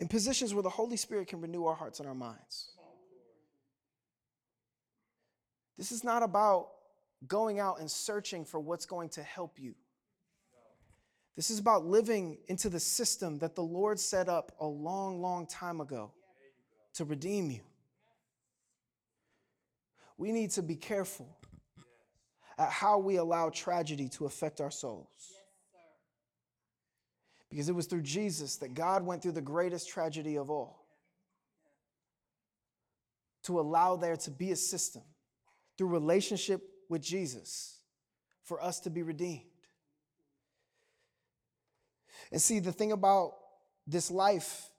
in 0.00 0.08
positions 0.08 0.54
where 0.54 0.62
the 0.62 0.70
Holy 0.70 0.96
Spirit 0.96 1.28
can 1.28 1.42
renew 1.42 1.66
our 1.66 1.74
hearts 1.74 2.00
and 2.00 2.08
our 2.08 2.14
minds. 2.14 2.70
This 5.76 5.92
is 5.92 6.02
not 6.02 6.22
about 6.22 6.68
going 7.28 7.60
out 7.60 7.78
and 7.78 7.90
searching 7.90 8.42
for 8.42 8.58
what's 8.58 8.86
going 8.86 9.10
to 9.10 9.22
help 9.22 9.58
you. 9.58 9.74
This 11.36 11.50
is 11.50 11.58
about 11.58 11.84
living 11.84 12.38
into 12.46 12.70
the 12.70 12.80
system 12.80 13.38
that 13.40 13.54
the 13.54 13.62
Lord 13.62 14.00
set 14.00 14.30
up 14.30 14.50
a 14.60 14.66
long, 14.66 15.20
long 15.20 15.46
time 15.46 15.82
ago 15.82 16.10
to 16.94 17.04
redeem 17.04 17.50
you 17.50 17.60
we 20.22 20.30
need 20.30 20.52
to 20.52 20.62
be 20.62 20.76
careful 20.76 21.36
at 22.56 22.70
how 22.70 22.96
we 22.98 23.16
allow 23.16 23.50
tragedy 23.50 24.08
to 24.08 24.24
affect 24.24 24.60
our 24.60 24.70
souls. 24.70 25.32
Because 27.50 27.68
it 27.68 27.74
was 27.74 27.86
through 27.86 28.02
Jesus 28.02 28.54
that 28.58 28.72
God 28.72 29.04
went 29.04 29.20
through 29.20 29.32
the 29.32 29.40
greatest 29.40 29.88
tragedy 29.88 30.38
of 30.38 30.48
all. 30.48 30.86
To 33.46 33.58
allow 33.58 33.96
there 33.96 34.16
to 34.18 34.30
be 34.30 34.52
a 34.52 34.56
system 34.56 35.02
through 35.76 35.88
relationship 35.88 36.62
with 36.88 37.02
Jesus 37.02 37.80
for 38.44 38.62
us 38.62 38.78
to 38.80 38.90
be 38.90 39.02
redeemed. 39.02 39.42
And 42.30 42.40
see, 42.40 42.60
the 42.60 42.70
thing 42.70 42.92
about 42.92 43.32
this 43.88 44.08
life 44.08 44.70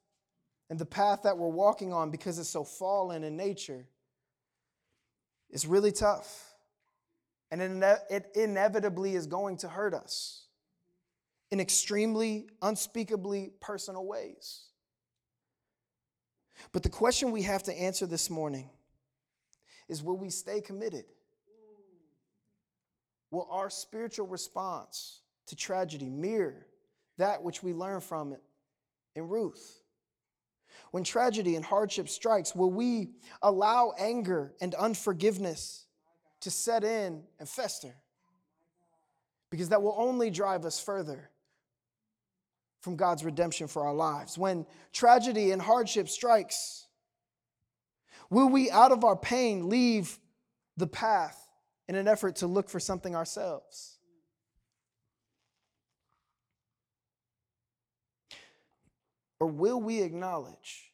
and 0.70 0.80
the 0.80 0.86
path 0.86 1.24
that 1.24 1.38
we're 1.38 1.50
walking 1.50 1.92
on, 1.92 2.12
because 2.12 2.40
it's 2.40 2.48
so 2.48 2.64
fallen 2.64 3.26
in 3.26 3.36
nature, 3.36 3.88
it's 5.54 5.66
really 5.66 5.92
tough. 5.92 6.50
And 7.52 7.84
it 8.10 8.32
inevitably 8.34 9.14
is 9.14 9.28
going 9.28 9.58
to 9.58 9.70
hurt 9.70 9.94
us 9.94 10.48
in 11.52 11.60
extremely, 11.60 12.48
unspeakably 12.64 13.52
personal 13.62 14.08
ways. 14.08 14.64
But 16.72 16.82
the 16.82 16.90
question 16.90 17.32
we 17.32 17.44
have 17.44 17.62
to 17.64 17.74
answer 17.74 18.08
this 18.08 18.32
morning 18.32 18.72
is 19.88 20.02
will 20.02 20.18
we 20.18 20.32
stay 20.32 20.62
committed? 20.62 21.06
Will 23.30 23.48
our 23.52 23.70
spiritual 23.70 24.26
response 24.26 25.22
to 25.48 25.56
tragedy 25.56 26.10
mirror 26.10 26.66
that 27.18 27.44
which 27.44 27.62
we 27.62 27.74
learn 27.74 28.02
from 28.02 28.34
it 28.34 28.42
in 29.16 29.28
Ruth? 29.28 29.83
When 30.92 31.04
tragedy 31.04 31.56
and 31.56 31.66
hardship 31.66 32.10
strikes, 32.10 32.56
will 32.56 32.72
we 32.72 33.10
allow 33.42 33.94
anger 33.98 34.54
and 34.62 34.76
unforgiveness 34.76 35.86
to 36.42 36.52
set 36.52 36.84
in 36.84 37.24
and 37.40 37.50
fester? 37.50 37.96
Because 39.50 39.70
that 39.70 39.82
will 39.82 39.96
only 39.98 40.30
drive 40.30 40.66
us 40.66 40.80
further 40.80 41.30
from 42.82 42.96
God's 42.96 43.24
redemption 43.24 43.68
for 43.68 43.86
our 43.88 43.94
lives. 43.94 44.38
When 44.38 44.66
tragedy 44.92 45.52
and 45.52 45.62
hardship 45.62 46.10
strikes, 46.10 46.86
will 48.30 48.50
we, 48.50 48.70
out 48.70 48.92
of 48.92 49.04
our 49.04 49.16
pain, 49.16 49.70
leave 49.70 50.20
the 50.76 50.88
path 50.88 51.40
in 51.88 51.96
an 51.96 52.08
effort 52.08 52.38
to 52.38 52.48
look 52.48 52.70
for 52.70 52.80
something 52.80 53.16
ourselves? 53.16 54.00
Or 59.44 59.48
will 59.48 59.82
we 59.82 60.02
acknowledge 60.02 60.94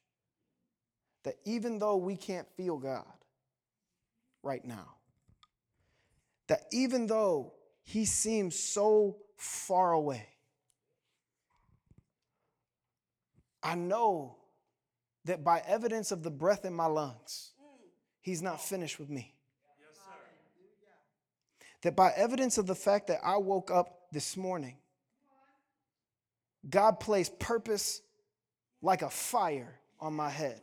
that 1.21 1.35
even 1.45 1.77
though 1.77 1.97
we 1.97 2.15
can't 2.15 2.47
feel 2.57 2.79
God 2.79 3.05
right 4.41 4.65
now, 4.65 4.95
that 6.47 6.63
even 6.71 7.05
though 7.05 7.53
He 7.83 8.05
seems 8.05 8.57
so 8.57 9.17
far 9.37 9.91
away, 9.91 10.25
I 13.61 13.75
know 13.75 14.37
that 15.25 15.43
by 15.43 15.61
evidence 15.67 16.11
of 16.11 16.23
the 16.23 16.31
breath 16.31 16.65
in 16.65 16.73
my 16.73 16.87
lungs, 16.87 17.51
He's 18.19 18.41
not 18.41 18.59
finished 18.59 18.97
with 18.97 19.11
me. 19.11 19.35
that 21.83 21.95
by 21.95 22.13
evidence 22.15 22.57
of 22.57 22.65
the 22.65 22.73
fact 22.73 23.09
that 23.09 23.19
I 23.23 23.37
woke 23.37 23.69
up 23.69 24.07
this 24.11 24.35
morning, 24.35 24.77
God 26.67 26.99
placed 26.99 27.37
purpose 27.37 28.01
like 28.81 29.01
a 29.01 29.09
fire 29.09 29.79
on 29.99 30.13
my 30.13 30.29
head. 30.29 30.61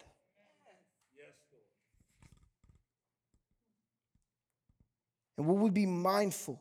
And 5.37 5.47
will 5.47 5.59
we 5.59 5.71
be 5.71 5.87
mindful 5.87 6.61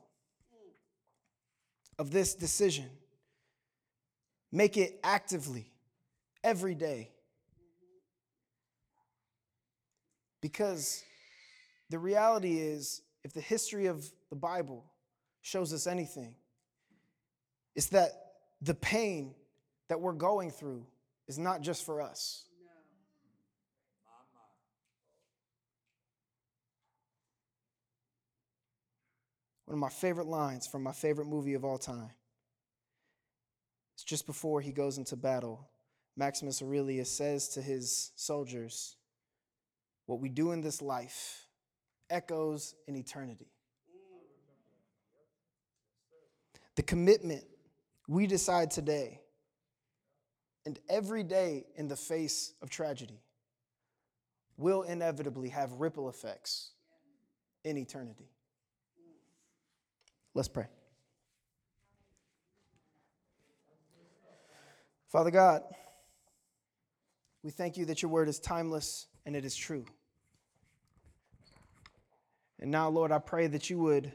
of 1.98 2.12
this 2.12 2.36
decision? 2.36 2.90
Make 4.52 4.76
it 4.78 5.00
actively 5.04 5.72
every 6.44 6.76
day. 6.76 7.12
Because 10.42 11.04
the 11.90 11.98
reality 11.98 12.60
is, 12.60 13.02
if 13.24 13.34
the 13.34 13.42
history 13.42 13.88
of 13.88 14.06
the 14.30 14.36
Bible 14.36 14.84
shows 15.42 15.74
us 15.74 15.88
anything, 15.88 16.36
it's 17.76 17.88
that 17.88 18.12
the 18.62 18.76
pain 18.76 19.34
that 19.88 20.00
we're 20.00 20.14
going 20.14 20.52
through 20.52 20.86
is 21.28 21.38
not 21.38 21.62
just 21.62 21.86
for 21.86 22.02
us. 22.02 22.46
One 29.66 29.74
of 29.74 29.80
my 29.80 29.90
favorite 29.90 30.28
lines 30.28 30.68
from 30.68 30.84
my 30.84 30.92
favorite 30.92 31.26
movie 31.26 31.56
of 31.56 31.66
all 31.66 31.80
time. 31.80 32.12
It's 33.96 34.04
just 34.04 34.28
before 34.28 34.62
he 34.62 34.72
goes 34.72 34.98
into 34.98 35.16
battle. 35.16 35.68
Maximus 36.16 36.62
Aurelius 36.62 37.10
says 37.10 37.50
to 37.50 37.62
his 37.62 38.12
soldiers, 38.16 38.96
What 40.06 40.20
we 40.20 40.30
do 40.30 40.52
in 40.52 40.62
this 40.62 40.82
life 40.82 41.48
echoes 42.10 42.76
in 42.88 42.96
eternity. 42.96 43.48
The 46.76 46.84
commitment 46.84 47.44
we 48.08 48.28
decide 48.28 48.70
today 48.70 49.22
and 50.66 50.80
every 50.90 51.24
day 51.24 51.66
in 51.76 51.88
the 51.88 51.96
face 51.96 52.54
of 52.62 52.70
tragedy 52.70 53.22
will 54.58 54.84
inevitably 54.84 55.50
have 55.50 55.72
ripple 55.74 56.10
effects 56.10 56.72
in 57.64 57.78
eternity. 57.78 58.30
Let's 60.34 60.48
pray. 60.48 60.68
Father 65.08 65.32
God, 65.32 65.64
we 67.44 67.52
thank 67.52 67.78
you 67.78 67.86
that 67.86 68.02
your 68.02 68.10
word 68.10 68.28
is 68.28 68.40
timeless 68.40 69.08
and 69.26 69.36
it 69.36 69.46
is 69.46 69.56
true. 69.56 69.86
And 72.60 72.72
now, 72.72 72.90
Lord, 72.90 73.12
I 73.12 73.20
pray 73.20 73.48
that 73.48 73.70
you 73.70 73.78
would 73.80 74.12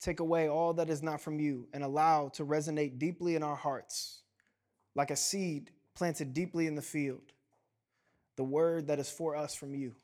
take 0.00 0.20
away 0.20 0.48
all 0.48 0.74
that 0.74 0.90
is 0.90 1.02
not 1.02 1.20
from 1.20 1.38
you 1.38 1.68
and 1.72 1.84
allow 1.84 2.28
to 2.30 2.44
resonate 2.44 2.98
deeply 2.98 3.36
in 3.36 3.42
our 3.42 3.54
hearts 3.54 4.21
like 4.94 5.10
a 5.10 5.16
seed 5.16 5.70
planted 5.94 6.34
deeply 6.34 6.66
in 6.66 6.74
the 6.74 6.82
field, 6.82 7.32
the 8.36 8.44
word 8.44 8.88
that 8.88 8.98
is 8.98 9.10
for 9.10 9.36
us 9.36 9.54
from 9.54 9.74
you. 9.74 9.94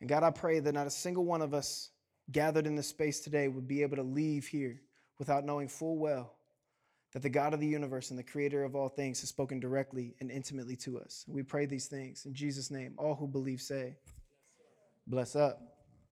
And 0.00 0.08
God, 0.08 0.22
I 0.22 0.30
pray 0.30 0.60
that 0.60 0.74
not 0.74 0.86
a 0.86 0.90
single 0.90 1.24
one 1.24 1.42
of 1.42 1.54
us 1.54 1.90
gathered 2.30 2.66
in 2.66 2.76
this 2.76 2.88
space 2.88 3.20
today 3.20 3.48
would 3.48 3.68
be 3.68 3.82
able 3.82 3.96
to 3.96 4.02
leave 4.02 4.46
here 4.46 4.80
without 5.18 5.44
knowing 5.44 5.68
full 5.68 5.96
well 5.96 6.34
that 7.12 7.22
the 7.22 7.28
God 7.28 7.52
of 7.52 7.60
the 7.60 7.66
universe 7.66 8.10
and 8.10 8.18
the 8.18 8.24
creator 8.24 8.64
of 8.64 8.74
all 8.74 8.88
things 8.88 9.20
has 9.20 9.28
spoken 9.28 9.60
directly 9.60 10.14
and 10.20 10.30
intimately 10.30 10.76
to 10.76 10.98
us. 10.98 11.24
We 11.28 11.42
pray 11.42 11.66
these 11.66 11.86
things 11.86 12.24
in 12.24 12.34
Jesus' 12.34 12.70
name. 12.70 12.94
All 12.96 13.14
who 13.14 13.26
believe 13.26 13.60
say, 13.60 13.96
Bless 15.06 15.36
up. 15.36 15.71